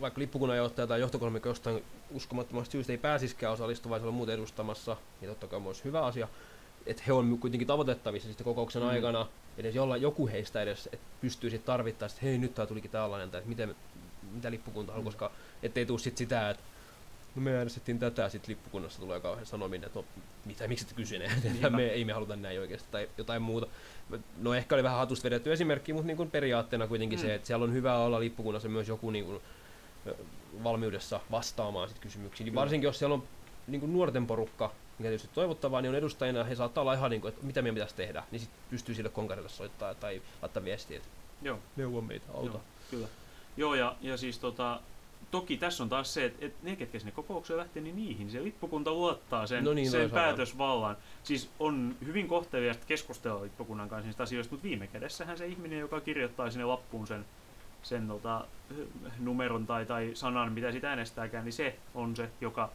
vaikka 0.00 0.20
lippukunnanjohtaja 0.20 0.86
tai 0.86 1.00
johtokolmikko 1.00 1.48
jostain 1.48 1.84
uskomattomasta 2.10 2.72
syystä 2.72 2.92
ei 2.92 2.98
pääsiskään 2.98 3.52
osallistua, 3.52 3.90
vaan 3.90 4.00
se 4.00 4.06
on 4.06 4.14
muuten 4.14 4.34
edustamassa, 4.34 4.96
niin 5.20 5.28
totta 5.28 5.46
kai 5.46 5.60
olisi 5.66 5.84
hyvä 5.84 6.04
asia, 6.04 6.28
että 6.86 7.02
he 7.06 7.12
on 7.12 7.38
kuitenkin 7.38 7.66
tavoitettavissa 7.66 8.28
sitten 8.28 8.44
kokouksen 8.44 8.82
mm. 8.82 8.88
aikana, 8.88 9.26
edes 9.58 9.74
jolla 9.74 9.96
joku 9.96 10.28
heistä 10.28 10.62
edes 10.62 10.88
että 10.92 11.06
pystyy 11.20 11.50
sitten 11.50 11.66
tarvittaessa, 11.66 12.16
että 12.16 12.26
hei 12.26 12.38
nyt 12.38 12.54
tämä 12.54 12.66
tulikin 12.66 12.90
tällainen, 12.90 13.30
tai 13.30 13.38
että 13.38 13.48
miten, 13.48 13.76
mitä 14.32 14.50
lippukunta 14.50 14.92
on, 14.92 14.98
mm. 14.98 15.04
koska 15.04 15.30
ettei 15.62 15.86
tule 15.86 15.98
sitten 15.98 16.18
sitä, 16.18 16.50
että 16.50 16.62
no 17.34 17.42
me 17.42 17.56
äänestettiin 17.56 17.98
tätä, 17.98 18.22
ja 18.22 18.28
sitten 18.28 18.50
lippukunnassa 18.50 19.00
tulee 19.00 19.20
kauhean 19.20 19.46
sanominen, 19.46 19.86
että 19.86 19.98
no, 19.98 20.04
mitä, 20.44 20.68
miksi 20.68 20.86
et 20.88 20.96
kysyneet, 20.96 21.44
että 21.54 21.70
me, 21.70 21.86
ei 21.86 22.04
me 22.04 22.12
haluta 22.12 22.36
näin 22.36 22.60
oikeasti, 22.60 22.88
tai 22.90 23.08
jotain 23.18 23.42
muuta. 23.42 23.66
No 24.38 24.54
ehkä 24.54 24.74
oli 24.74 24.82
vähän 24.82 24.98
hatusta 24.98 25.24
vedetty 25.24 25.52
esimerkki, 25.52 25.92
mutta 25.92 26.06
niin 26.06 26.16
kuin 26.16 26.30
periaatteena 26.30 26.86
kuitenkin 26.86 27.18
mm. 27.18 27.22
se, 27.22 27.34
että 27.34 27.46
siellä 27.46 27.64
on 27.64 27.72
hyvä 27.72 27.98
olla 27.98 28.20
lippukunnassa 28.20 28.68
myös 28.68 28.88
joku 28.88 29.10
niin 29.10 29.24
kuin, 29.24 29.40
valmiudessa 30.64 31.20
vastaamaan 31.30 31.88
sit 31.88 31.98
kysymyksiin. 31.98 32.44
Niin 32.44 32.54
varsinkin 32.54 32.86
jos 32.86 32.98
siellä 32.98 33.14
on 33.14 33.22
niin 33.66 33.80
kuin 33.80 33.92
nuorten 33.92 34.26
porukka, 34.26 34.72
mikä 34.98 35.08
tietysti 35.08 35.34
toivottavaa, 35.34 35.80
niin 35.80 35.90
on 35.90 35.96
edustajina, 35.96 36.44
he 36.44 36.54
saattaa 36.54 36.82
olla 36.82 36.94
ihan 36.94 37.10
niin 37.10 37.20
kuin, 37.20 37.28
että 37.28 37.46
mitä 37.46 37.62
meidän 37.62 37.74
pitäisi 37.74 37.94
tehdä, 37.94 38.24
niin 38.30 38.40
sitten 38.40 38.60
pystyy 38.70 38.94
sille 38.94 39.10
konkarille 39.10 39.48
soittaa 39.48 39.94
tai 39.94 40.22
laittaa 40.42 40.64
viestiä, 40.64 40.96
että 40.96 41.08
Joo. 41.42 41.58
neuvo 41.76 42.00
meitä, 42.00 42.26
auta. 42.34 42.46
Joo, 42.46 42.60
kyllä. 42.90 43.08
Joo, 43.56 43.74
ja, 43.74 43.96
ja 44.00 44.16
siis 44.16 44.38
tota, 44.38 44.80
toki 45.30 45.56
tässä 45.56 45.82
on 45.82 45.88
taas 45.88 46.14
se, 46.14 46.24
että, 46.24 46.46
että 46.46 46.58
ne, 46.62 46.76
ketkä 46.76 46.98
sinne 46.98 47.12
kokoukseen 47.12 47.58
lähtee, 47.58 47.82
niin 47.82 47.96
niihin 47.96 48.30
se 48.30 48.42
lippukunta 48.44 48.92
luottaa 48.92 49.46
sen, 49.46 49.64
No 49.64 49.74
niin, 49.74 49.90
sen 49.90 50.10
päätösvallan. 50.10 50.96
Siis 51.22 51.50
on 51.58 51.96
hyvin 52.04 52.28
kohteliasta 52.28 52.86
keskustella 52.86 53.42
lippukunnan 53.42 53.88
kanssa 53.88 54.06
niistä 54.06 54.22
asioista, 54.22 54.54
mutta 54.54 54.68
viime 54.68 54.86
kädessähän 54.86 55.38
se 55.38 55.46
ihminen, 55.46 55.78
joka 55.78 56.00
kirjoittaa 56.00 56.50
sinne 56.50 56.64
lappuun 56.64 57.06
sen, 57.06 57.24
sen 57.88 58.08
tota, 58.08 58.44
numeron 59.18 59.66
tai, 59.66 59.86
tai 59.86 60.10
sanan, 60.14 60.52
mitä 60.52 60.72
sitä 60.72 60.88
äänestääkään, 60.88 61.44
niin 61.44 61.52
se 61.52 61.76
on 61.94 62.16
se, 62.16 62.30
joka, 62.40 62.70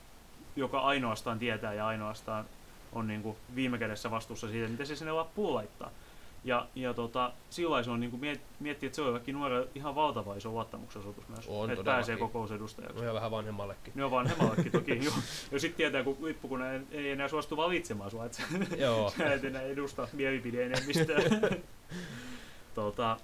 joka 0.56 0.80
ainoastaan 0.80 1.40
tietää 1.40 1.74
ja 1.74 1.88
ainoastaan 1.88 2.46
on 2.94 3.08
niin 3.08 3.22
kuin 3.22 3.38
viime 3.56 3.78
kädessä 3.78 4.12
vastuussa 4.12 4.50
siitä, 4.50 4.70
mitä 4.70 4.86
se 4.86 4.96
sinne 4.96 5.12
lappuun 5.12 5.56
laittaa. 5.56 5.92
Ja, 6.46 6.68
ja 6.76 6.94
tota, 6.94 7.32
silloin 7.50 7.84
se 7.84 7.92
on 7.92 8.00
niin 8.00 8.10
kuin 8.10 8.22
miet, 8.22 8.42
miettiä, 8.60 8.88
että 8.88 8.96
se 8.96 9.02
on 9.02 9.08
jollekin 9.08 9.36
nuorelle 9.36 9.68
ihan 9.76 9.96
valtava 9.96 10.36
iso 10.36 10.52
luottamuksensuotus 10.52 11.28
myös, 11.28 11.46
On 11.48 11.72
että 11.72 11.84
pääsee 11.84 12.18
kokousedustajaksi. 12.18 13.00
No 13.00 13.04
ja 13.06 13.14
vähän 13.14 13.32
vanhemmallekin. 13.32 14.04
On 14.04 14.12
vanhemmallekin 14.12 14.72
toki, 14.72 15.06
joo. 15.06 15.14
Ja 15.52 15.60
sitten 15.60 15.78
tietää, 15.78 16.04
kun 16.04 16.18
lippukunnan 16.22 16.74
ei, 16.74 16.82
ei 16.92 17.12
enää 17.12 17.28
suostu 17.28 17.58
valitsemaan 17.58 18.12
sua, 18.12 18.26
että 18.26 18.44
Joo. 18.78 19.14
sä 19.18 19.34
et 19.34 19.44
enää 19.44 19.62
edusta 19.62 20.08
mielipide-enemmistöä. 20.14 21.20
tota, 22.76 23.18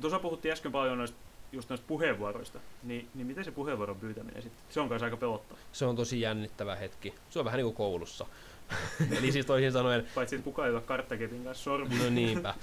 tuossa 0.00 0.18
puhuttiin 0.18 0.52
äsken 0.52 0.72
paljon 0.72 0.98
noista, 0.98 1.16
just 1.52 1.68
noista 1.68 1.86
puheenvuoroista, 1.88 2.60
niin, 2.82 3.08
niin 3.14 3.26
miten 3.26 3.44
se 3.44 3.50
puheenvuoron 3.50 3.96
pyytäminen 3.96 4.42
sitten? 4.42 4.62
Se 4.70 4.80
on 4.80 4.88
kanssa 4.88 5.04
aika 5.04 5.16
pelottava. 5.16 5.58
Se 5.72 5.84
on 5.84 5.96
tosi 5.96 6.20
jännittävä 6.20 6.76
hetki. 6.76 7.14
Se 7.30 7.38
on 7.38 7.44
vähän 7.44 7.58
niin 7.58 7.64
kuin 7.64 7.76
koulussa. 7.76 8.26
Eli 9.18 9.32
siis 9.32 9.46
toisin 9.46 9.72
sanoen, 9.72 10.08
Paitsi, 10.14 10.36
että 10.36 10.44
kukaan 10.44 10.68
ei 10.68 10.74
ole 10.74 10.80
karttakepin 10.82 11.44
kanssa 11.44 11.64
sormi. 11.64 11.98
no 11.98 12.10
niinpä. 12.10 12.54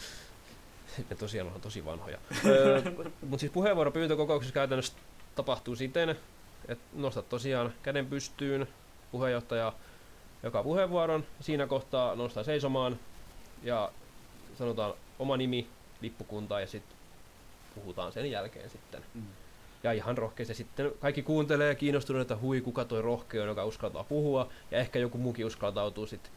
Ne 1.09 1.15
tosiaan 1.15 1.51
on 1.55 1.61
tosi 1.61 1.85
vanhoja. 1.85 2.17
öö, 2.45 2.81
Mutta 3.21 3.37
siis 3.37 3.51
puheenvuoropyyntö 3.51 4.15
kokouksessa 4.15 4.53
käytännössä 4.53 4.93
tapahtuu 5.35 5.75
siten, 5.75 6.09
että 6.67 6.83
nostat 6.93 7.29
tosiaan 7.29 7.73
käden 7.83 8.05
pystyyn 8.05 8.67
puheenjohtaja 9.11 9.73
joka 10.43 10.63
puheenvuoron. 10.63 11.25
Siinä 11.39 11.67
kohtaa 11.67 12.15
nostaa 12.15 12.43
seisomaan 12.43 12.99
ja 13.63 13.91
sanotaan 14.57 14.93
oma 15.19 15.37
nimi, 15.37 15.67
lippukunta 16.01 16.59
ja 16.59 16.67
sitten 16.67 16.97
puhutaan 17.75 18.11
sen 18.11 18.31
jälkeen 18.31 18.69
sitten. 18.69 19.03
Mm. 19.13 19.25
Ja 19.83 19.91
ihan 19.91 20.17
rohkeasti 20.17 20.53
sitten 20.53 20.91
kaikki 20.99 21.21
kuuntelee 21.21 21.67
ja 21.67 21.75
kiinnostunut, 21.75 22.21
että 22.21 22.37
hui, 22.37 22.61
kuka 22.61 22.85
toi 22.85 23.01
rohkea 23.01 23.41
on, 23.41 23.47
joka 23.47 23.65
uskaltaa 23.65 24.03
puhua. 24.03 24.49
Ja 24.71 24.77
ehkä 24.77 24.99
joku 24.99 25.17
muukin 25.17 25.45
uskaltautuu 25.45 26.07
sitten 26.07 26.31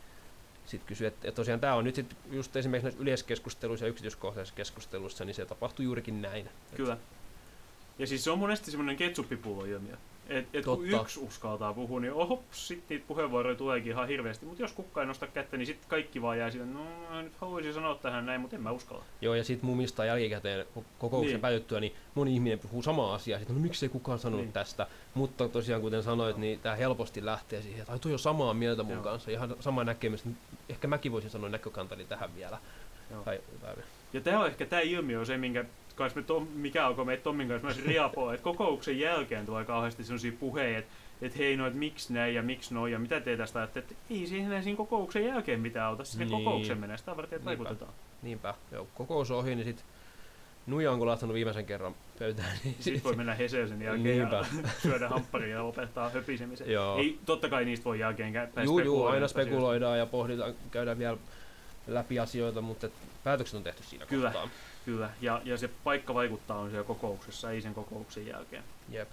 sit 0.66 0.84
kysyä. 0.84 1.08
Että 1.08 1.28
et 1.28 1.34
tosiaan 1.34 1.60
tämä 1.60 1.74
on 1.74 1.84
nyt 1.84 1.94
sit 1.94 2.16
just 2.30 2.56
esimerkiksi 2.56 2.84
näissä 2.84 3.02
yleiskeskusteluissa 3.02 3.86
ja 3.86 3.90
yksityiskohtaisissa 3.90 4.56
keskusteluissa, 4.56 5.24
niin 5.24 5.34
se 5.34 5.46
tapahtuu 5.46 5.84
juurikin 5.84 6.22
näin. 6.22 6.48
Kyllä. 6.76 6.96
Ja 7.98 8.06
siis 8.06 8.24
se 8.24 8.30
on 8.30 8.38
monesti 8.38 8.70
semmoinen 8.70 8.96
ketsuppipullo 8.96 9.64
Et, 10.28 10.46
et 10.52 10.64
kun 10.64 10.88
yksi 10.88 11.20
uskaltaa 11.20 11.72
puhua, 11.74 12.00
niin 12.00 12.12
oho, 12.12 12.42
sitten 12.50 12.84
niitä 12.88 13.04
puheenvuoroja 13.08 13.56
tuleekin 13.56 13.92
ihan 13.92 14.08
hirveästi. 14.08 14.46
Mutta 14.46 14.62
jos 14.62 14.72
kukaan 14.72 15.04
ei 15.04 15.08
nosta 15.08 15.26
kättä, 15.26 15.56
niin 15.56 15.66
sitten 15.66 15.88
kaikki 15.88 16.22
vaan 16.22 16.38
jää 16.38 16.50
sille, 16.50 16.66
no 16.66 17.22
nyt 17.22 17.32
haluaisin 17.40 17.74
sanoa 17.74 17.94
tähän 17.94 18.26
näin, 18.26 18.40
mutta 18.40 18.56
en 18.56 18.62
mä 18.62 18.70
uskalla. 18.70 19.04
Joo, 19.20 19.34
ja 19.34 19.44
sitten 19.44 19.66
mumista 19.66 20.04
jälkikäteen 20.04 20.66
ko- 20.78 20.82
kokouksen 20.98 21.26
Niin. 21.26 21.34
niin. 21.34 21.40
päätyttyä, 21.40 21.80
niin 21.80 21.94
moni 22.14 22.34
ihminen 22.34 22.58
puhuu 22.58 22.82
samaa 22.82 23.14
asiaa. 23.14 23.38
Sitten, 23.38 23.56
no 23.56 23.62
miksei 23.62 23.88
kukaan 23.88 24.18
sanonut 24.18 24.44
Niin. 24.46 24.52
tästä. 24.52 24.86
Mutta 25.14 25.48
tosiaan, 25.48 25.82
kuten 25.82 26.02
sanoit, 26.02 26.36
niin 26.36 26.60
tämä 26.60 26.74
helposti 26.76 27.24
lähtee 27.24 27.62
siihen, 27.62 27.80
että 27.80 27.98
toi 27.98 28.12
on 28.12 28.18
samaa 28.18 28.54
mieltä 28.54 28.82
mun 28.82 28.92
Joo. 28.94 29.02
Kanssa. 29.02 29.30
Ihan 29.30 29.56
sama 29.60 29.84
näkemys. 29.84 30.24
Ehkä 30.68 30.88
mäkin 30.88 31.12
voisin 31.12 31.30
sanoa 31.30 31.48
näkökantani 31.48 32.04
tähän 32.04 32.34
vielä. 32.36 32.58
Joo. 33.10 33.22
Tai 33.22 33.40
jotain. 33.52 33.78
Ja 34.12 34.20
tämä 34.20 34.40
on 34.40 34.46
ehkä 34.46 34.66
tämä 34.66 34.82
ilmiö 34.82 35.20
on 35.20 35.26
se, 35.26 35.36
minkä 35.36 35.64
kanssa 35.94 36.20
me 36.20 36.26
Tom, 36.26 36.46
mikä 36.54 36.86
alkoi 36.86 37.04
meitä 37.04 37.22
Tommin 37.22 37.48
kanssa 37.48 37.66
myös 37.66 37.86
riapoa, 37.86 38.34
että 38.34 38.44
kokouksen 38.44 38.98
jälkeen 38.98 39.46
tulee 39.46 39.64
kauheasti 39.64 40.04
sellaisia 40.04 40.32
puheita, 40.40 40.78
että 40.78 40.92
et 41.22 41.38
hei 41.38 41.56
no, 41.56 41.66
että 41.66 41.78
miksi 41.78 42.12
näin 42.12 42.34
ja 42.34 42.42
miksi 42.42 42.74
noin 42.74 42.92
ja 42.92 42.98
mitä 42.98 43.20
te 43.20 43.36
tästä 43.36 43.58
ajattelette, 43.58 43.94
että 43.94 44.14
ei 44.14 44.26
siihen 44.26 44.62
siinä 44.62 44.76
kokouksen 44.76 45.24
jälkeen 45.26 45.60
mitään 45.60 45.86
auta, 45.86 46.04
sinne 46.04 46.24
Niin. 46.24 46.44
kokouksen 46.44 46.78
mennä, 46.78 46.96
sitä 46.96 47.16
varten, 47.16 47.36
että 47.36 47.50
Niinpä. 47.50 47.64
vaikutetaan. 47.64 47.94
Niinpä, 48.22 48.54
joo, 48.72 48.86
kokous 48.94 49.30
on 49.30 49.38
ohi, 49.38 49.54
niin 49.54 49.64
sit 49.64 49.84
Nuija 50.66 50.92
on 50.92 50.98
kun 50.98 51.08
lähtenyt 51.08 51.34
viimeisen 51.34 51.66
kerran 51.66 51.94
pöytään, 52.18 52.48
niin 52.64 52.76
Sitten 52.80 53.04
voi 53.04 53.16
mennä 53.16 53.34
Heseen 53.34 53.68
sen 53.68 53.82
jälkeen 53.82 54.18
ja 54.18 54.28
Niinpä. 54.28 54.46
syödä 54.82 55.08
hampparia 55.08 55.56
ja 55.56 55.64
lopettaa 55.64 56.08
höpisemisen. 56.08 56.70
Joo. 56.70 56.98
Ei, 56.98 57.18
totta 57.26 57.48
kai 57.48 57.64
niistä 57.64 57.84
voi 57.84 57.98
jälkeen 58.00 58.32
käyttää 58.32 58.64
Juu, 58.64 58.78
juu, 58.78 59.04
aina 59.06 59.28
spekuloidaan 59.28 59.98
ja 59.98 60.06
pohditaan, 60.06 60.54
käydään 60.70 60.98
vielä 60.98 61.16
läpi 61.86 62.18
asioita, 62.18 62.60
mutta 62.60 62.86
et 62.86 62.92
päätökset 63.24 63.54
on 63.54 63.62
tehty 63.62 63.82
siinä 63.82 64.06
Kyllä. 64.06 64.30
kohtaa. 64.30 64.48
Kyllä, 64.84 65.10
ja, 65.20 65.40
ja 65.44 65.58
se 65.58 65.68
paikka 65.84 66.14
vaikuttaa 66.14 66.58
on 66.58 66.70
siellä 66.70 66.86
kokouksessa, 66.86 67.50
ei 67.50 67.60
sen 67.60 67.74
kokouksen 67.74 68.26
jälkeen. 68.26 68.64
Jep. 68.88 69.08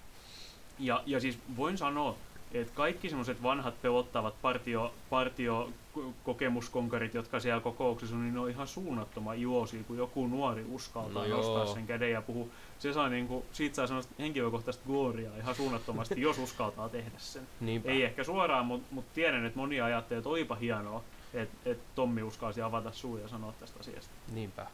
Ja, 0.78 1.02
ja 1.06 1.20
siis 1.20 1.38
voin 1.56 1.78
sanoa, 1.78 2.16
että 2.52 2.72
kaikki 2.74 3.08
semmoiset 3.08 3.42
vanhat 3.42 3.82
pelottavat 3.82 4.34
partio, 4.42 4.94
partio 5.10 5.70
ko- 5.98 6.12
kokemuskonkarit, 6.24 7.14
jotka 7.14 7.40
siellä 7.40 7.60
kokouksessa 7.60 8.16
on, 8.16 8.22
niin 8.22 8.34
ne 8.34 8.40
on 8.40 8.50
ihan 8.50 8.68
suunnattoman 8.68 9.36
iloisia, 9.36 9.84
kun 9.84 9.96
joku 9.96 10.26
nuori 10.26 10.64
uskaltaa 10.68 11.22
No 11.22 11.28
no 11.28 11.36
nostaa 11.36 11.64
joo. 11.64 11.74
sen 11.74 11.86
käden 11.86 12.10
ja 12.10 12.22
puhua. 12.22 12.46
Se 12.78 12.92
saa 12.92 13.08
niinku, 13.08 13.46
siitä 13.52 13.76
saa 13.76 13.86
sellaista 13.86 14.14
henkilökohtaista 14.18 14.82
gloriaa 14.86 15.36
ihan 15.36 15.54
suunnattomasti, 15.54 16.20
jos 16.20 16.38
uskaltaa 16.38 16.88
tehdä 16.88 17.18
sen. 17.18 17.48
Niinpä. 17.60 17.90
Ei 17.90 18.02
ehkä 18.02 18.24
suoraan, 18.24 18.66
mutta 18.66 18.88
mut 18.90 19.12
tiedän, 19.12 19.44
että 19.44 19.58
moni 19.58 19.80
ajattelee, 19.80 20.18
että 20.18 20.28
olipa 20.30 20.54
hienoa, 20.54 21.04
että 21.34 21.70
et 21.70 21.78
Tommi 21.94 22.22
uskalsi 22.22 22.62
avata 22.62 22.92
suu 22.92 23.16
ja 23.16 23.28
sanoa 23.28 23.52
tästä 23.60 23.80
asiasta. 23.80 24.12
Niinpä. 24.32 24.66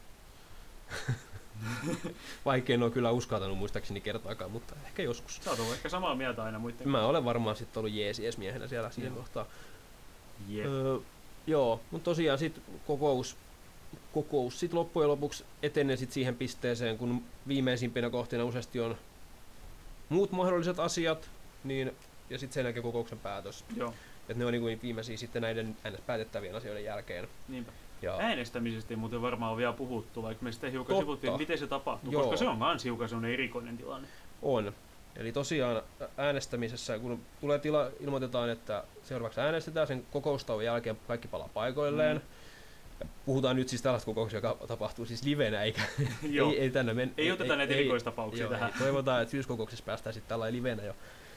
Vaikein 2.44 2.82
on 2.82 2.92
kyllä 2.92 3.10
uskaltanut 3.10 3.58
muistaakseni 3.58 4.00
kertaakaan, 4.00 4.50
mutta 4.50 4.74
ehkä 4.86 5.02
joskus. 5.02 5.40
Sä 5.42 5.50
oot 5.50 5.58
ollut 5.60 5.74
ehkä 5.74 5.88
samaa 5.88 6.14
mieltä 6.14 6.42
aina 6.42 6.58
muiden 6.58 6.88
Mä 6.88 7.06
olen 7.06 7.24
varmaan 7.24 7.56
sitten 7.56 7.80
ollut 7.80 7.94
jeesies 7.94 8.38
miehenä 8.38 8.68
siellä 8.68 8.90
siinä 8.90 9.10
kohtaa. 9.10 9.46
Jep. 10.48 10.66
Öö, 10.66 10.98
joo, 11.46 11.80
mutta 11.90 12.04
tosiaan 12.04 12.38
sitten 12.38 12.62
kokous, 12.86 13.36
kokous 14.12 14.60
sit 14.60 14.72
loppujen 14.72 15.08
lopuksi 15.08 15.44
etenee 15.62 15.96
sit 15.96 16.12
siihen 16.12 16.36
pisteeseen, 16.36 16.98
kun 16.98 17.22
viimeisimpinä 17.48 18.10
kohtina 18.10 18.44
useasti 18.44 18.80
on 18.80 18.96
muut 20.08 20.32
mahdolliset 20.32 20.80
asiat, 20.80 21.30
niin, 21.64 21.92
ja 22.30 22.38
sitten 22.38 22.54
sen 22.54 22.64
jälkeen 22.64 22.82
kokouksen 22.82 23.18
päätös. 23.18 23.64
Joo, 23.76 23.94
Että 24.20 24.34
ne 24.34 24.44
on 24.44 24.52
niinku 24.52 24.82
viimeisiä 24.82 25.16
sitten 25.16 25.42
näiden 25.42 25.76
ns. 25.90 26.00
päätettävien 26.06 26.54
asioiden 26.56 26.84
jälkeen. 26.84 27.28
niinpä. 27.48 27.72
Ja 28.02 28.16
Äänestämisestä 28.18 28.94
ei 28.94 28.96
muuten 28.96 29.22
varmaan 29.22 29.52
ole 29.52 29.58
vielä 29.58 29.72
puhuttu, 29.72 30.22
vaikka 30.22 30.44
me 30.44 30.52
sitten 30.52 30.72
hiukan 30.72 30.88
Totta. 30.88 31.02
sivuttiin, 31.02 31.36
miten 31.36 31.58
se 31.58 31.66
tapahtuu, 31.66 32.12
Joo. 32.12 32.22
koska 32.22 32.36
se 32.36 32.48
on 32.48 32.58
myös 32.58 32.84
hiukan 32.84 33.08
sellainen 33.08 33.32
erikoinen 33.32 33.76
tilanne. 33.76 34.08
on. 34.42 34.72
Eli 35.16 35.32
tosiaan 35.32 35.82
äänestämisessä, 36.16 36.98
kun 36.98 37.20
tulee 37.40 37.58
tila, 37.58 37.90
ilmoitetaan, 38.00 38.50
että 38.50 38.84
seuraavaksi 39.02 39.40
äänestetään 39.40 39.86
sen 39.86 40.04
kokoustauon 40.10 40.64
jälkeen 40.64 40.98
kaikki 41.08 41.28
palaa 41.28 41.48
paikoilleen. 41.54 42.16
Mm. 42.16 42.22
Ja 43.00 43.06
puhutaan 43.26 43.56
nyt 43.56 43.68
siis 43.68 43.82
tällaista 43.82 44.06
kokouksesta, 44.06 44.46
joka 44.46 44.66
tapahtuu 44.66 45.06
siis 45.06 45.22
livenä, 45.22 45.62
eikä 45.62 45.82
Joo. 46.30 46.50
ei, 46.50 46.60
ei, 46.60 46.70
tänne 46.70 46.94
men, 46.94 47.14
Ei 47.16 47.32
oteta 47.32 47.56
näitä 47.56 47.74
erikoistapauksia 47.74 48.44
joo, 48.44 48.50
tähän. 48.50 48.70
Ei. 48.72 48.78
Toivotaan, 48.78 49.22
että 49.22 49.30
syyskokouksessa 49.30 49.84
päästään 49.84 50.14
sitten 50.14 50.28
tällä 50.28 50.52
livenä 50.52 50.82
jo 50.82 50.94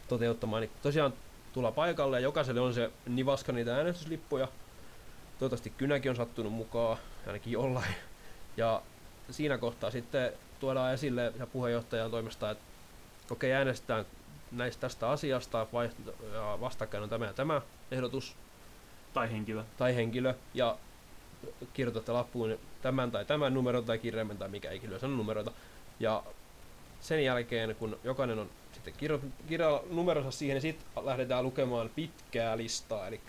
toteuttamaan. 0.08 0.62
Niin 0.62 0.72
tosiaan 0.82 1.14
tulla 1.54 1.72
paikalle 1.72 2.18
ja 2.18 2.24
jokaiselle 2.24 2.62
on 2.62 2.74
se 2.74 2.92
nivaska 3.08 3.52
niitä 3.52 3.76
äänestyslippuja. 3.76 4.48
Toivottavasti 5.42 5.70
kynäkin 5.70 6.10
on 6.10 6.16
sattunut 6.16 6.54
mukaan, 6.54 6.98
ainakin 7.28 7.54
jollain. 7.54 7.96
Ja 8.58 8.82
siinä 9.30 9.58
kohtaa 9.58 9.92
sitten 9.92 10.34
tuodaan 10.60 10.94
esille 10.94 11.34
ja 11.40 11.48
puheenjohtajan 11.48 12.12
toimesta, 12.12 12.52
että 12.52 12.64
okei, 13.32 13.54
äänestetään 13.54 14.06
näistä 14.52 14.82
tästä 14.82 15.10
asiasta, 15.10 15.68
vaihto- 15.74 16.26
ja 16.34 16.58
vastakkain 16.62 17.04
on 17.04 17.10
tämä 17.10 17.26
ja 17.26 17.34
tämä 17.34 17.62
ehdotus 17.92 18.36
Tai 19.14 19.32
henkilö. 19.32 19.64
tai 19.78 19.96
henkilö, 19.96 20.34
ja 20.54 20.78
kirjoitatte 21.74 22.12
lappuun 22.12 22.58
tämän 22.82 23.12
tai 23.12 23.26
tämän 23.26 23.54
numeron 23.54 23.86
tai 23.86 24.00
kirjaimen 24.00 24.38
tai 24.38 24.50
mikä 24.50 24.72
ikinä 24.72 25.00
sanon 25.00 25.18
numeroita. 25.18 25.52
Ja 26.00 26.24
sen 27.00 27.26
jälkeen, 27.26 27.76
kun 27.76 28.00
jokainen 28.04 28.40
on 28.40 28.50
sitten 28.74 28.94
kirjo, 29.48 29.86
numeronsa 29.90 30.32
siihen, 30.32 30.56
niin 30.56 30.62
sitten 30.62 31.06
lähdetään 31.06 31.44
lukemaan 31.44 31.90
pitkää 31.96 32.58
listaa, 32.58 33.08
eli 33.08 33.22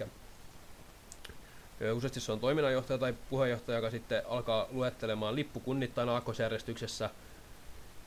useasti 1.93 2.21
se 2.21 2.33
on 2.33 2.41
toiminnanjohtaja 2.41 2.99
tai 2.99 3.15
puheenjohtaja, 3.31 3.79
joka 3.79 3.91
sitten 3.91 4.23
alkaa 4.29 4.67
luettelemaan 4.71 5.35
lippukunnittain 5.35 6.09
aakkosjärjestyksessä 6.09 7.11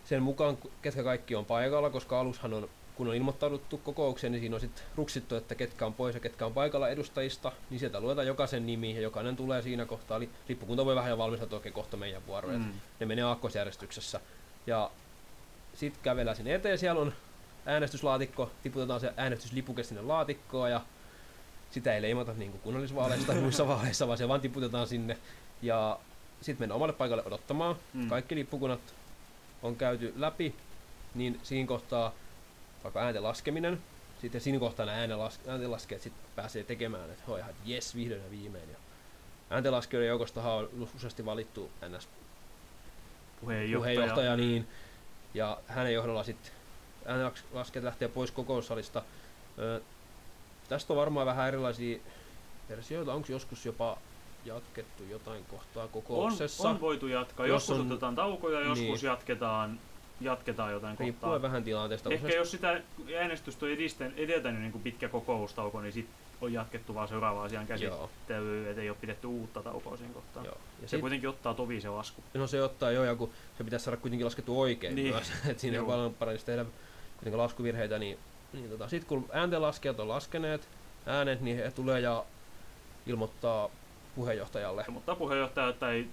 sen 0.05 0.23
mukaan, 0.23 0.57
ketkä 0.81 1.03
kaikki 1.03 1.35
on 1.35 1.45
paikalla, 1.45 1.89
koska 1.89 2.19
alushan 2.19 2.53
on, 2.53 2.69
kun 2.95 3.07
on 3.07 3.15
ilmoittauduttu 3.15 3.77
kokoukseen, 3.77 4.31
niin 4.31 4.41
siinä 4.41 4.55
on 4.55 4.61
sitten 4.61 4.83
ruksittu, 4.95 5.35
että 5.35 5.55
ketkä 5.55 5.85
on 5.85 5.93
pois 5.93 6.15
ja 6.15 6.21
ketkä 6.21 6.45
on 6.45 6.53
paikalla 6.53 6.89
edustajista, 6.89 7.51
niin 7.69 7.79
sieltä 7.79 7.99
luetaan 7.99 8.27
jokaisen 8.27 8.65
nimi 8.65 8.95
ja 8.95 9.01
jokainen 9.01 9.35
tulee 9.35 9.61
siinä 9.61 9.85
kohtaa. 9.85 10.17
Eli 10.17 10.29
lippukunta 10.49 10.85
voi 10.85 10.95
vähän 10.95 11.09
jo 11.09 11.17
valmistautua 11.17 11.57
oikein 11.57 11.73
kohta 11.73 11.97
meidän 11.97 12.27
vuoroon. 12.27 12.55
Mm. 12.55 12.61
Mm. 12.61 12.73
Ne 12.99 13.05
menee 13.05 13.23
aakkosjärjestyksessä. 13.23 14.19
Ja 14.67 14.91
sitten 15.73 16.03
kävellään 16.03 16.38
sinne 16.38 16.55
eteen, 16.55 16.77
siellä 16.77 17.01
on 17.01 17.13
äänestyslaatikko, 17.65 18.51
tiputetaan 18.63 18.99
se 18.99 19.13
äänestyslipuke 19.17 19.83
sinne 19.83 20.01
laatikkoon 20.01 20.71
ja 20.71 20.81
sitä 21.71 21.95
ei 21.95 22.01
leimata 22.01 22.34
niin 22.34 22.51
kuin 22.51 22.62
kunnallisvaaleissa 22.62 23.28
tai 23.28 23.36
muissa 23.36 23.67
vaaleissa, 23.67 24.08
vaan 24.08 24.17
se 24.17 24.28
vaan 24.28 24.41
tiputetaan 24.41 24.88
sinne. 24.88 25.17
Ja 25.62 25.99
sitten 26.41 26.62
mennään 26.62 26.75
omalle 26.75 26.93
paikalle 26.93 27.23
odottamaan. 27.25 27.75
Mm. 27.93 28.10
Kaikki 28.10 28.36
lippukunnat 28.36 28.80
on 29.63 29.75
käyty 29.75 30.13
läpi, 30.15 30.56
niin 31.15 31.39
siinä 31.43 31.67
kohtaa 31.67 32.13
vaikka 32.84 32.99
äänten 32.99 33.23
laskeminen, 33.23 33.82
sitten 34.21 34.41
siinä 34.41 34.60
kohtaa 34.60 34.86
nämä 34.86 34.97
ääntenlaskijat 35.47 36.01
sitten 36.01 36.23
pääsee 36.36 36.63
tekemään, 36.63 37.12
että 37.12 37.23
hoi 37.28 37.39
ihan 37.39 37.54
jes, 37.65 37.95
vihdoin 37.95 38.23
ja 38.23 38.32
viimein. 38.32 38.69
Ja 38.71 38.78
ääntenlaskijoiden 39.49 40.10
joukosta 40.10 40.54
on 40.54 40.69
useasti 40.95 41.25
valittu 41.25 41.71
NS 41.89 42.10
puheenjohtaja. 43.41 43.95
puheenjohtaja 43.95 44.38
niin, 44.38 44.67
ja 45.34 45.58
hänen 45.67 45.93
johdolla 45.93 46.23
sitten 46.23 46.51
ääntenlaskijat 47.06 47.86
lähtee 47.86 48.08
pois 48.08 48.32
kokoussalista. 48.32 49.04
Tästä 50.69 50.93
on 50.93 50.97
varmaan 50.97 51.25
vähän 51.25 51.47
erilaisia 51.47 51.99
versioita, 52.69 53.13
onko 53.13 53.28
joskus 53.32 53.65
jopa 53.65 53.97
jatkettu 54.45 55.04
jotain 55.04 55.45
kohtaa 55.45 55.88
kokouksessa? 55.88 56.63
On, 56.63 56.75
on 56.75 56.82
voitu 56.82 57.08
jatkaa, 57.08 57.47
jos 57.47 57.69
joskus 57.69 57.86
on, 57.86 57.91
otetaan 57.91 58.15
taukoja, 58.15 58.60
joskus 58.60 59.01
niin. 59.01 59.10
jatketaan 59.10 59.80
jatketaan 60.21 60.71
jotain 60.71 60.99
Riippuen 60.99 61.32
kohtaa. 61.32 61.41
vähän 61.41 61.63
tilanteesta. 61.63 62.10
Ehkä 62.10 62.36
jos 62.36 62.51
sitä 62.51 62.82
äänestystä 63.17 63.65
on 63.65 64.12
edeltänyt 64.17 64.62
niin 64.62 64.71
kuin 64.71 64.82
pitkä 64.82 65.10
kokoustauko, 65.10 65.82
niin 65.82 65.93
sitten 65.93 66.15
on 66.41 66.54
jatkettu 66.54 66.95
vaan 66.95 67.08
seuraavaan 67.08 67.45
asian 67.45 67.67
käsittelyyn, 67.67 68.69
ettei 68.69 68.89
ole 68.89 68.97
pidetty 69.01 69.28
uutta 69.28 69.63
taukoa 69.63 69.97
siinä 69.97 70.13
kohtaa. 70.13 70.45
Joo. 70.45 70.58
Ja 70.82 70.88
se 70.88 70.91
sit... 70.91 71.01
kuitenkin 71.01 71.30
ottaa 71.30 71.54
tovi 71.54 71.82
se 71.82 71.89
lasku. 71.89 72.23
No 72.34 72.47
se 72.47 72.63
ottaa 72.63 72.91
jo, 72.91 73.04
ja 73.04 73.15
kun 73.15 73.32
se 73.58 73.63
pitäisi 73.63 73.86
saada 73.86 73.97
kuitenkin 73.97 74.25
laskettu 74.25 74.62
oikein 74.62 74.95
niin. 74.95 75.13
myös, 75.13 75.32
että 75.49 75.62
siinä 75.62 75.80
on 75.80 75.88
paljon 75.88 76.13
parempi 76.13 76.43
tehdä 76.45 76.65
kuitenkin 77.15 77.38
laskuvirheitä, 77.38 77.99
niin, 77.99 78.17
niin 78.53 78.69
tota, 78.69 78.89
sitten 78.89 79.08
kun 79.08 79.29
ääntenlaskijat 79.34 79.99
on 79.99 80.08
laskeneet 80.08 80.69
äänet, 81.05 81.41
niin 81.41 81.58
he 81.58 81.71
tulee 81.71 81.99
ja 81.99 82.25
ilmoittaa 83.05 83.69
puheenjohtajalle. 84.15 84.86
Ilmoittaa 84.88 85.15
puheenjohtaja, 85.15 85.73
ei 85.91 86.10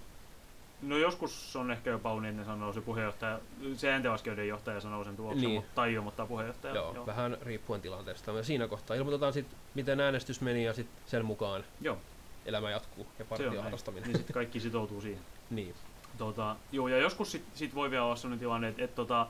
No 0.82 0.96
joskus 0.96 1.56
on 1.56 1.70
ehkä 1.70 1.90
jopa 1.90 2.14
uninen 2.14 2.44
sanoo 2.44 2.72
se 2.72 2.80
puheenjohtaja, 2.80 3.38
se 3.74 3.92
ääntenlaskijoiden 3.92 4.48
johtaja 4.48 4.80
sanoo 4.80 5.04
sen 5.04 5.16
tuloksen, 5.16 5.40
niin. 5.40 5.54
mutta, 5.54 5.70
tai 5.74 5.92
ilmoittaa 5.92 6.26
puheenjohtaja. 6.26 6.74
Joo, 6.74 6.94
Joo, 6.94 7.06
vähän 7.06 7.36
riippuen 7.42 7.80
tilanteesta. 7.80 8.32
Ja 8.32 8.42
siinä 8.42 8.68
kohtaa 8.68 8.96
ilmoitetaan 8.96 9.32
sitten, 9.32 9.58
miten 9.74 10.00
äänestys 10.00 10.40
meni 10.40 10.64
ja 10.64 10.72
sitten 10.74 11.02
sen 11.06 11.24
mukaan 11.24 11.64
Joo. 11.80 11.98
elämä 12.46 12.70
jatkuu 12.70 13.06
ja 13.18 13.24
partion 13.24 13.62
harrastaminen. 13.62 14.08
Niin 14.08 14.16
sitten 14.16 14.34
kaikki 14.34 14.60
sitoutuu 14.60 15.00
siihen. 15.00 15.22
niin. 15.50 15.74
Tota, 16.18 16.56
joo, 16.72 16.88
ja 16.88 16.98
joskus 16.98 17.32
sitten 17.32 17.58
sit 17.58 17.74
voi 17.74 17.90
vielä 17.90 18.04
olla 18.04 18.16
sellainen 18.16 18.38
tilanne, 18.38 18.68
että 18.68 18.84
et, 18.84 18.94
tota, 18.94 19.26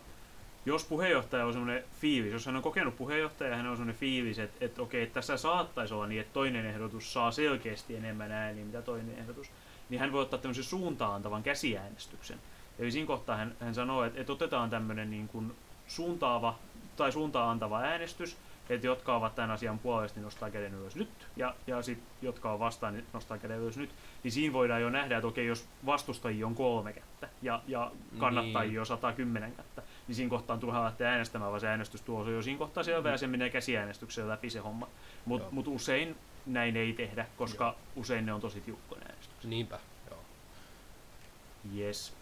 jos 0.66 0.85
puheenjohtaja 0.85 1.46
on 1.46 1.53
sellainen 1.53 1.85
fiilis, 2.01 2.33
jos 2.33 2.46
hän 2.46 2.57
on 2.57 2.62
kokenut 2.62 2.96
puheenjohtaja 2.96 3.51
ja 3.51 3.57
hän 3.57 3.66
on 3.66 3.77
sellainen 3.77 4.01
fiilis, 4.01 4.38
että, 4.38 4.64
että 4.64 4.83
okei, 4.83 5.03
että 5.03 5.14
tässä 5.14 5.37
saattaisi 5.37 5.94
olla 5.94 6.07
niin, 6.07 6.20
että 6.20 6.33
toinen 6.33 6.66
ehdotus 6.66 7.12
saa 7.12 7.31
selkeästi 7.31 7.96
enemmän 7.96 8.33
ääniä, 8.33 8.64
mitä 8.64 8.83
toinen 8.83 9.18
ehdotus, 9.18 9.51
niin 9.88 10.01
hän 10.01 10.12
voi 10.12 10.22
ottaa 10.22 10.38
tämmöisen 10.38 10.64
suuntaantavan 10.64 11.42
käsiäänestyksen. 11.42 12.38
Eli 12.79 12.90
siinä 12.90 13.07
kohtaa 13.07 13.37
hän, 13.37 13.57
hän 13.61 13.75
sanoo, 13.75 14.05
että, 14.05 14.20
että 14.20 14.33
otetaan 14.33 14.70
tämmöinen 14.70 15.11
niin 15.11 15.29
kuin 15.29 15.55
suuntaava 15.87 16.59
tai 16.96 17.12
suuntaan 17.12 17.51
antava 17.51 17.81
äänestys, 17.81 18.37
että 18.68 18.87
jotka 18.87 19.16
ovat 19.16 19.35
tämän 19.35 19.51
asian 19.51 19.79
puolesta, 19.79 20.18
niin 20.18 20.25
nostaa 20.25 20.51
käden 20.51 20.75
ylös 20.75 20.96
nyt, 20.96 21.09
ja, 21.37 21.55
ja 21.66 21.83
sitten 21.83 22.07
jotka 22.22 22.53
on 22.53 22.59
vastaan, 22.59 22.94
niin 22.94 23.07
nostaa 23.12 23.38
käden 23.38 23.59
ylös 23.59 23.77
nyt. 23.77 23.90
Niin 24.22 24.33
siinä 24.33 24.53
voidaan 24.53 24.83
jo 24.83 24.90
nähdä, 24.90 25.16
että 25.16 25.29
okei, 25.29 25.46
jos 25.46 25.68
vastustajia 25.87 26.46
on 26.46 26.55
kolme 26.55 26.92
kättä 26.92 27.29
ja, 27.42 27.62
ja 27.68 27.90
kannattajia 28.18 28.70
niin. 28.70 28.81
on 28.81 28.87
110 28.87 29.53
kättä, 29.53 29.83
niin 30.09 30.17
siinä 30.17 30.31
kohtaa 30.31 30.55
on 30.55 30.61
turha 30.61 30.85
lähteä 30.85 31.11
äänestämään, 31.11 31.51
vaan 31.51 31.61
se 31.61 31.69
äänestys 31.69 32.03
on 32.09 32.33
jo 32.33 32.43
siinä 32.43 32.59
kohtaa 32.59 32.83
selvä 32.83 33.09
mm. 33.09 33.12
ja 33.12 33.19
se 33.19 33.27
menee 33.27 33.51
käsiäänestyksellä 33.51 34.33
läpi 34.33 34.51
se 34.51 34.59
homma. 34.59 34.88
Mutta 35.25 35.49
mut 35.51 35.69
usein 35.69 36.17
näin 36.47 36.77
ei 36.77 36.93
tehdä, 36.93 37.27
koska 37.37 37.65
Joo. 37.65 37.77
usein 37.97 38.27
ne 38.27 38.33
on 38.33 38.41
tosi 38.41 38.61
tiukkoja 38.61 39.03
äänestyksiä. 39.09 39.51
Niinpä, 39.51 39.79
joo. 40.11 40.19
Yes. 41.77 42.12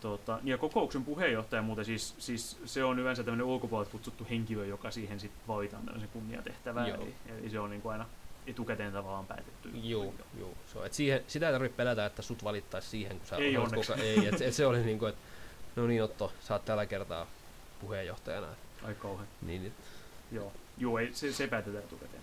Tota, 0.00 0.38
ja 0.42 0.58
kokouksen 0.58 1.04
puheenjohtaja 1.04 1.62
muuten 1.62 1.84
siis, 1.84 2.14
siis 2.18 2.58
se 2.64 2.84
on 2.84 2.98
yleensä 2.98 3.24
tämmöinen 3.24 3.46
ulkopuolelta 3.46 3.92
kutsuttu 3.92 4.26
henkilö, 4.30 4.66
joka 4.66 4.90
siihen 4.90 5.20
sitten 5.20 5.48
valitaan 5.48 5.84
tämmöisen 5.84 6.08
kunniatehtävään. 6.08 6.88
Eli, 6.88 7.14
eli, 7.38 7.50
se 7.50 7.60
on 7.60 7.70
niin 7.70 7.82
kuin 7.82 7.92
aina 7.92 8.06
etukäteen 8.46 8.92
tavallaan 8.92 9.26
päätetty. 9.26 9.70
Joo, 9.82 10.14
joo. 10.38 10.50
So, 10.72 10.84
et 10.84 10.92
siihen, 10.92 11.24
sitä 11.26 11.46
ei 11.46 11.52
tarvitse 11.52 11.76
pelätä, 11.76 12.06
että 12.06 12.22
sut 12.22 12.44
valittaisi 12.44 12.88
siihen, 12.88 13.18
kun 13.18 13.26
sä 13.26 13.36
ei 13.36 13.56
onneksi. 13.56 13.92
Koko, 13.92 14.02
ei, 14.02 14.26
et, 14.26 14.42
et 14.42 14.54
se 14.54 14.66
oli 14.66 14.82
niin 14.82 14.98
kuin, 14.98 15.08
että 15.08 15.22
no 15.76 15.86
niin 15.86 16.02
Otto, 16.02 16.32
sä 16.40 16.54
oot 16.54 16.64
tällä 16.64 16.86
kertaa 16.86 17.26
puheenjohtajana. 17.80 18.46
Ai 18.84 18.94
kauhean. 18.94 19.28
Niin, 19.42 19.66
et, 19.66 19.72
joo, 20.32 20.52
joo 20.78 20.98
ei, 20.98 21.10
se, 21.12 21.32
se 21.32 21.46
päätetään 21.46 21.84
etukäteen. 21.84 22.22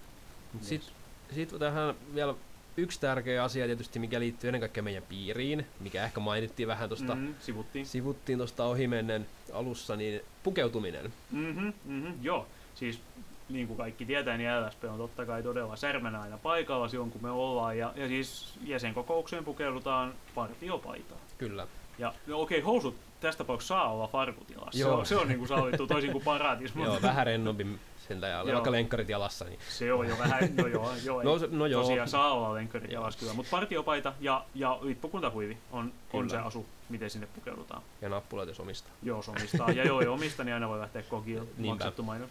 Sitten 0.61 0.93
sit 1.35 1.59
tähän 1.59 1.95
vielä 2.15 2.35
yksi 2.77 2.99
tärkeä 2.99 3.43
asia 3.43 3.65
tietysti, 3.65 3.99
mikä 3.99 4.19
liittyy 4.19 4.47
ennen 4.47 4.59
kaikkea 4.59 4.83
meidän 4.83 5.03
piiriin, 5.03 5.65
mikä 5.79 6.05
ehkä 6.05 6.19
mainittiin 6.19 6.67
vähän 6.67 6.89
tuosta, 6.89 7.15
mm, 7.15 7.35
sivuttiin, 7.39 7.85
sivuttiin 7.85 8.37
tuosta 8.37 8.65
ohimennen 8.65 9.27
alussa, 9.53 9.95
niin 9.95 10.21
pukeutuminen. 10.43 11.13
Mm-hmm, 11.31 11.73
mm-hmm, 11.85 12.13
joo, 12.21 12.47
siis 12.75 13.01
niin 13.49 13.67
kuin 13.67 13.77
kaikki 13.77 14.05
tietää, 14.05 14.37
niin 14.37 14.49
LSP 14.65 14.83
on 14.83 14.97
totta 14.97 15.25
kai 15.25 15.43
todella 15.43 15.75
särmänä 15.75 16.21
aina 16.21 16.37
paikalla 16.37 16.87
silloin, 16.87 17.11
kun 17.11 17.23
me 17.23 17.31
ollaan. 17.31 17.77
Ja, 17.77 17.93
ja 17.95 18.07
siis 18.07 18.53
jäsenkokoukseen 18.63 19.45
pukeudutaan 19.45 20.13
partiopaitaan. 20.35 21.21
Kyllä. 21.37 21.67
Ja 21.97 22.13
no 22.27 22.41
okei, 22.41 22.57
okay, 22.57 22.65
housut 22.65 22.95
tässä 23.21 23.37
tapauksessa 23.37 23.75
saa 23.75 23.91
olla 23.91 24.07
farkutilassa. 24.07 24.79
Joo. 24.79 24.91
Se 24.91 24.97
on, 24.97 25.05
se 25.05 25.15
on 25.15 25.27
niin 25.27 25.37
kuin 25.37 25.47
sallittu 25.47 25.87
toisin 25.87 26.11
kuin 26.11 26.23
paraatis. 26.23 26.71
Joo, 26.75 27.01
vähän 27.01 27.25
rennompi 27.25 27.67
sen 28.07 28.21
ja 28.21 28.53
vaikka 28.53 28.71
lenkkarit 28.71 29.09
jalassa. 29.09 29.45
Niin. 29.45 29.59
Se 29.69 29.93
on 29.93 30.07
jo 30.07 30.17
vähän, 30.17 30.55
no 30.55 30.67
joo, 30.67 30.91
joo 31.03 31.23
no, 31.23 31.39
no 31.51 31.65
joo. 31.65 31.81
tosiaan 31.81 32.07
saa 32.07 32.33
olla 32.33 32.53
lenkkarit 32.53 32.91
jalassa 32.91 33.19
kyllä, 33.19 33.33
mutta 33.33 33.49
partiopaita 33.51 34.13
ja, 34.19 34.45
ja 34.55 34.79
lippukuntahuivi 34.81 35.57
on, 35.71 35.93
on 36.13 36.29
se 36.29 36.37
asu, 36.37 36.65
miten 36.89 37.09
sinne 37.09 37.27
pukeudutaan. 37.27 37.81
Ja 38.01 38.09
nappulat 38.09 38.47
jos 38.47 38.59
omistaa. 38.59 38.91
Joo, 39.03 39.23
omistaa. 39.27 39.71
ja 39.71 39.83
joo, 39.83 40.01
ja 40.01 40.11
omista, 40.11 40.43
niin 40.43 40.53
aina 40.53 40.69
voi 40.69 40.79
lähteä 40.79 41.03
kokiin 41.03 41.49
maksettu 41.57 42.03
mainos. 42.03 42.29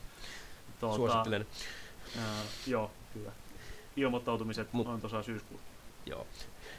Tuota, 0.81 0.97
Suosittelen. 0.97 1.47
Ää, 2.19 2.43
joo, 2.67 2.91
kyllä. 3.15 3.33
Ilmoittautumiset 3.97 4.73
Mut, 4.73 4.87
on 4.87 5.01
tosiaan 5.01 5.25
syyskuussa. 5.25 5.67
Joo, 6.07 6.27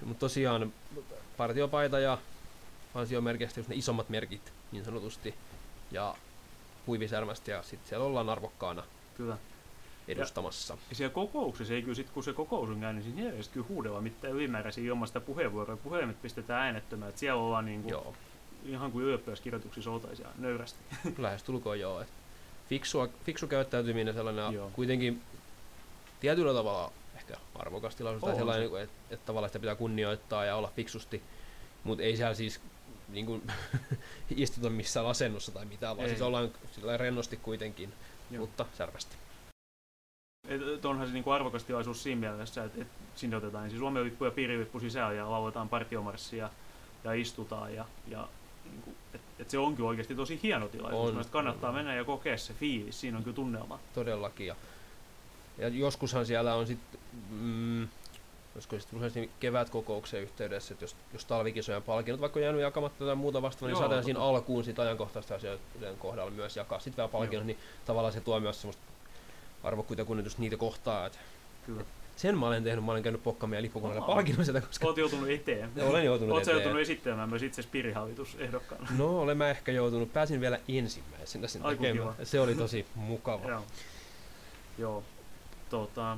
mutta 0.06 0.19
tosiaan 0.19 0.74
partiopaita 1.38 2.00
ja 2.00 2.17
ansiomerkistä 2.96 3.62
ne 3.68 3.76
isommat 3.76 4.10
merkit 4.10 4.54
niin 4.72 4.86
sanotusti. 4.86 5.36
Ja 5.92 6.16
huivisärmästä 6.88 7.52
ja 7.52 7.64
sitten 7.64 7.90
siellä 7.90 8.06
ollaan 8.06 8.30
arvokkaana 8.30 8.84
kyllä. 9.18 9.38
edustamassa. 10.08 10.74
Ja, 10.74 10.80
ja 10.90 10.96
siellä 10.96 11.14
kokouksessa 11.14 11.74
ei 11.74 11.82
kyllä 11.82 11.96
sit, 11.96 12.10
kun 12.10 12.24
se 12.24 12.34
kokous 12.34 12.70
on 12.70 12.80
käynyt, 12.80 13.06
niin 13.06 13.16
siellä 13.16 13.38
ei 13.38 13.44
kyllä 13.54 13.68
huudella 13.70 14.02
mitään 14.02 14.34
ylimääräisiä 14.34 14.84
ilman 14.84 15.08
sitä 15.08 15.20
puheenvuoroa. 15.20 15.78
Puhelimet 15.78 16.22
pistetään 16.22 16.62
äänettömään, 16.62 17.10
että 17.10 17.20
siellä 17.20 17.42
ollaan 17.42 17.66
niin 17.66 17.82
kuin, 17.82 17.92
joo. 17.92 18.14
ihan 18.66 18.92
kuin 18.92 19.06
ylioppilaskirjoituksissa 19.06 19.92
oltaisiin 19.92 20.28
nöyrästi. 20.38 20.80
Lähestulkoon 21.18 21.80
joo. 21.80 22.02
Et 22.02 22.10
fiksua, 22.70 23.10
fiksu 23.26 23.48
käyttäytyminen 23.48 24.14
sellainen 24.14 24.54
joo. 24.54 24.72
kuitenkin 24.74 25.22
tietyllä 26.20 26.54
tavalla 26.54 26.92
ehkä 27.16 27.38
arvokas 27.56 27.96
tilaisuus 27.96 28.24
tai 28.24 28.36
sellainen, 28.36 28.66
että, 28.66 28.82
että, 28.82 28.96
että 29.10 29.26
tavallaan 29.26 29.50
sitä 29.50 29.60
pitää 29.60 29.76
kunnioittaa 29.76 30.46
ja 30.46 30.56
olla 30.56 30.72
fiksusti, 30.76 31.24
mutta 31.84 32.04
ei 32.04 32.17
siellä 32.17 32.34
siis 32.34 32.62
niin 33.10 33.26
kuin, 33.26 33.41
istuta 34.36 34.70
missään 34.70 35.06
asennossa 35.06 35.52
tai 35.52 35.65
mitään, 35.65 35.98
vaan 35.98 36.06
Ei. 36.06 36.10
siis 36.10 36.22
ollaan 36.22 36.52
sillä 36.72 36.98
rennosti 36.98 37.38
kuitenkin, 37.38 37.94
Joo. 38.32 38.41
mutta 38.41 38.65
särvästi. 38.78 39.15
Et, 40.48 40.86
onhan 40.86 41.08
se 41.08 41.13
niin 41.13 41.24
kuin 41.24 41.34
arvokas 41.34 41.63
tilaisuus 41.63 42.04
siinä 42.04 42.20
mielessä, 42.20 42.63
että, 42.63 42.82
että 42.82 42.94
sinne 43.15 43.38
otetaan 43.38 43.70
siis 43.70 43.80
Suomen 43.80 44.04
lippu 44.04 44.26
ja 44.26 44.32
piirilippu 44.32 44.80
sisään 44.80 45.17
ja 45.17 45.32
lauletaan 45.32 45.70
partiomarssia 45.70 46.50
ja 47.04 47.13
istutaan. 47.13 47.76
Ja, 47.76 47.86
ja 48.08 48.28
niin 48.65 48.82
kuin, 48.82 48.96
et, 49.13 49.22
et 49.39 49.50
se 49.50 49.58
on 49.58 49.76
kyllä 49.76 49.89
oikeasti 49.89 50.15
tosi 50.15 50.39
hieno 50.44 50.67
tilaisuus. 50.67 51.15
On, 51.15 51.32
kannattaa 51.32 51.70
on. 51.70 51.76
mennä 51.76 51.96
ja 51.96 52.04
kokea 52.04 52.38
se 52.38 52.54
fiilis, 52.54 53.02
siinä 53.02 53.17
on 53.17 53.24
kyllä 53.24 53.36
tunnelma. 53.36 53.80
Todellakin. 53.94 54.48
Ja, 54.48 54.56
ja 55.58 55.67
joskushan 55.67 56.26
siellä 56.26 56.56
on 56.56 56.67
sitten 56.67 57.00
mm, 57.30 57.88
olisiko 58.56 58.80
sitten 58.80 58.98
useasti 58.98 59.30
kevätkokouksen 59.40 60.22
yhteydessä, 60.22 60.74
että 60.74 60.84
jos, 60.84 60.96
jos 61.14 61.26
talvikisojen 61.26 61.84
palkinnot 61.84 62.22
vaikka 62.22 62.40
on 62.40 62.44
jäänyt 62.44 62.62
jakamatta 62.62 63.06
tai 63.06 63.16
muuta 63.16 63.42
vastaavaa, 63.42 63.74
niin 63.74 63.78
saadaan 63.78 64.04
siinä 64.04 64.20
alkuun 64.20 64.64
sit 64.64 64.80
ajankohtaista 64.80 65.36
asioiden 65.36 65.98
kohdalla 66.00 66.32
myös 66.32 66.58
jakaa 66.58 66.80
sitten 66.80 66.98
vielä 66.98 67.12
palkinnot, 67.12 67.46
niin 67.46 67.58
tavallaan 67.86 68.14
se 68.14 68.22
tuo 68.22 68.40
myös 68.40 68.62
semmoista 68.62 68.84
arvokkuutta 69.64 70.06
kunnioitusta 70.06 70.42
niitä 70.42 70.58
kohtaa, 70.58 71.06
että 71.06 71.20
Kyllä. 71.66 71.84
sen 72.16 72.38
mä 72.38 72.48
olen 72.48 72.64
tehnyt, 72.64 72.86
mä 72.86 72.92
olen 72.92 73.04
käynyt 73.04 73.24
pokkamia 73.24 73.60
ja 73.60 73.62
lippukoneella 73.62 74.06
palkinnoista. 74.06 74.62
Koska... 74.62 74.88
Olet 74.88 74.98
joutunut 74.98 75.30
eteen. 75.30 75.70
Ja 75.76 75.86
olen 75.90 76.06
joutunut 76.06 76.34
Oletko 76.34 76.52
joutunut 76.52 76.80
esittämään 76.80 77.30
myös 77.30 77.44
itse 77.44 77.62
ehdokkaana? 78.40 78.88
No 78.98 79.20
olen 79.20 79.38
mä 79.38 79.50
ehkä 79.50 79.72
joutunut, 79.72 80.14
pääsin 80.14 80.42
vielä 80.42 80.60
ensimmäisenä 80.70 81.48
sinne 81.48 81.70
tekemään. 81.70 82.16
Se 82.24 82.40
oli 82.40 82.56
tosi 82.56 82.86
mukava. 82.96 83.50
Joo. 83.50 83.64
Joo. 84.78 85.04
Tota, 85.70 86.18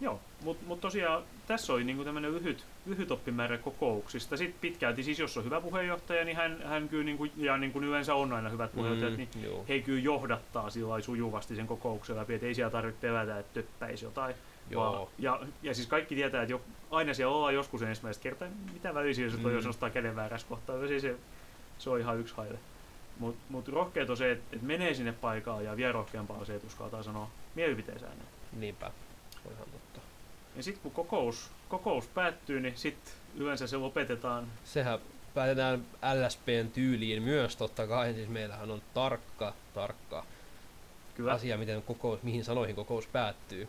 Joo, 0.00 0.20
mutta 0.44 0.64
mut 0.66 0.80
tosiaan 0.80 1.22
tässä 1.46 1.72
oli 1.72 1.84
niinku 1.84 2.04
tämmöinen 2.04 2.34
lyhyt, 2.34 2.64
lyhyt 2.86 3.10
oppimäärä 3.10 3.58
kokouksista. 3.58 4.36
Sitten 4.36 4.60
pitkälti 4.60 5.02
siis, 5.02 5.18
jos 5.18 5.36
on 5.36 5.44
hyvä 5.44 5.60
puheenjohtaja, 5.60 6.24
niin 6.24 6.36
hän, 6.36 6.62
hän 6.64 6.88
kyllä, 6.88 7.04
niinku, 7.04 7.26
ja 7.36 7.56
niin 7.56 7.72
kuin 7.72 7.84
yleensä 7.84 8.14
on 8.14 8.32
aina 8.32 8.48
hyvät 8.48 8.72
puheenjohtajat, 8.72 9.12
mm, 9.12 9.18
niin 9.18 9.44
joo. 9.44 9.64
he 9.68 9.80
kyllä 9.80 10.00
johdattaa 10.00 10.70
sillä 10.70 11.00
sujuvasti 11.00 11.56
sen 11.56 11.66
kokouksen 11.66 12.16
läpi, 12.16 12.34
että 12.34 12.46
ei 12.46 12.54
siellä 12.54 12.70
tarvitse 12.70 13.00
pelätä, 13.00 13.38
että 13.38 13.54
töppäisi 13.54 14.04
jotain. 14.04 14.34
Joo. 14.70 14.92
Vaan, 14.92 15.08
ja, 15.18 15.40
ja 15.62 15.74
siis 15.74 15.88
kaikki 15.88 16.14
tietää, 16.14 16.42
että 16.42 16.52
jo, 16.52 16.60
aina 16.90 17.14
siellä 17.14 17.34
ollaan 17.34 17.54
joskus 17.54 17.82
ensimmäistä 17.82 18.22
kertaa, 18.22 18.48
mitä 18.72 18.94
väliä 18.94 19.14
se 19.14 19.24
on, 19.24 19.42
mm. 19.42 19.54
jos 19.54 19.66
nostaa 19.66 19.90
käden 19.90 20.16
väärässä 20.16 20.48
kohtaa, 20.48 20.88
se, 20.88 21.00
se, 21.00 21.16
se 21.78 21.90
on 21.90 22.00
ihan 22.00 22.18
yksi 22.18 22.34
haile. 22.36 22.58
Mutta 23.18 23.40
mut 23.48 23.68
rohkeet 23.68 24.10
on 24.10 24.16
se, 24.16 24.30
että 24.30 24.56
et 24.56 24.62
menee 24.62 24.94
sinne 24.94 25.12
paikalle 25.12 25.62
ja 25.62 25.76
vielä 25.76 25.92
rohkeampaa 25.92 26.36
on 26.38 26.46
se, 26.46 26.54
että 26.54 26.66
uskaltaa 26.66 27.02
sanoa 27.02 27.30
mielipiteensä 27.54 28.06
ääneen. 28.06 28.28
Niinpä, 28.52 28.90
on 29.44 29.52
ihan 29.52 29.66
totta. 29.72 30.00
Ja 30.56 30.62
sitten 30.62 30.82
kun 30.82 30.92
kokous, 30.92 31.50
kokous 31.68 32.06
päättyy, 32.06 32.60
niin 32.60 32.76
sitten 32.76 33.12
yleensä 33.36 33.66
se 33.66 33.76
lopetetaan. 33.76 34.46
Sehän 34.64 34.98
päätetään 35.34 35.86
LSPn 36.14 36.70
tyyliin 36.72 37.22
myös 37.22 37.56
totta 37.56 37.86
kai, 37.86 38.14
siis 38.14 38.28
meillähän 38.28 38.70
on 38.70 38.82
tarkka, 38.94 39.54
tarkka 39.74 40.24
Kyllä. 41.14 41.32
asia, 41.32 41.58
miten 41.58 41.82
kokous, 41.82 42.22
mihin 42.22 42.44
sanoihin 42.44 42.76
kokous 42.76 43.06
päättyy. 43.06 43.68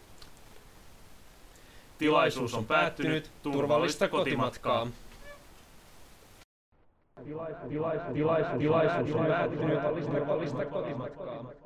Tilaisuus 1.97 2.53
on 2.53 2.65
päättynyt, 2.65 3.31
turvallista 3.43 4.07
kotimatkaa. 4.07 4.87
Tilaisuus, 7.23 7.69
tilaisuus, 8.13 8.57
tilaisuus 8.57 9.15
on 9.15 9.25
päättynyt, 9.25 9.79
turvallista 9.79 10.65
kotimatkaa. 10.65 11.60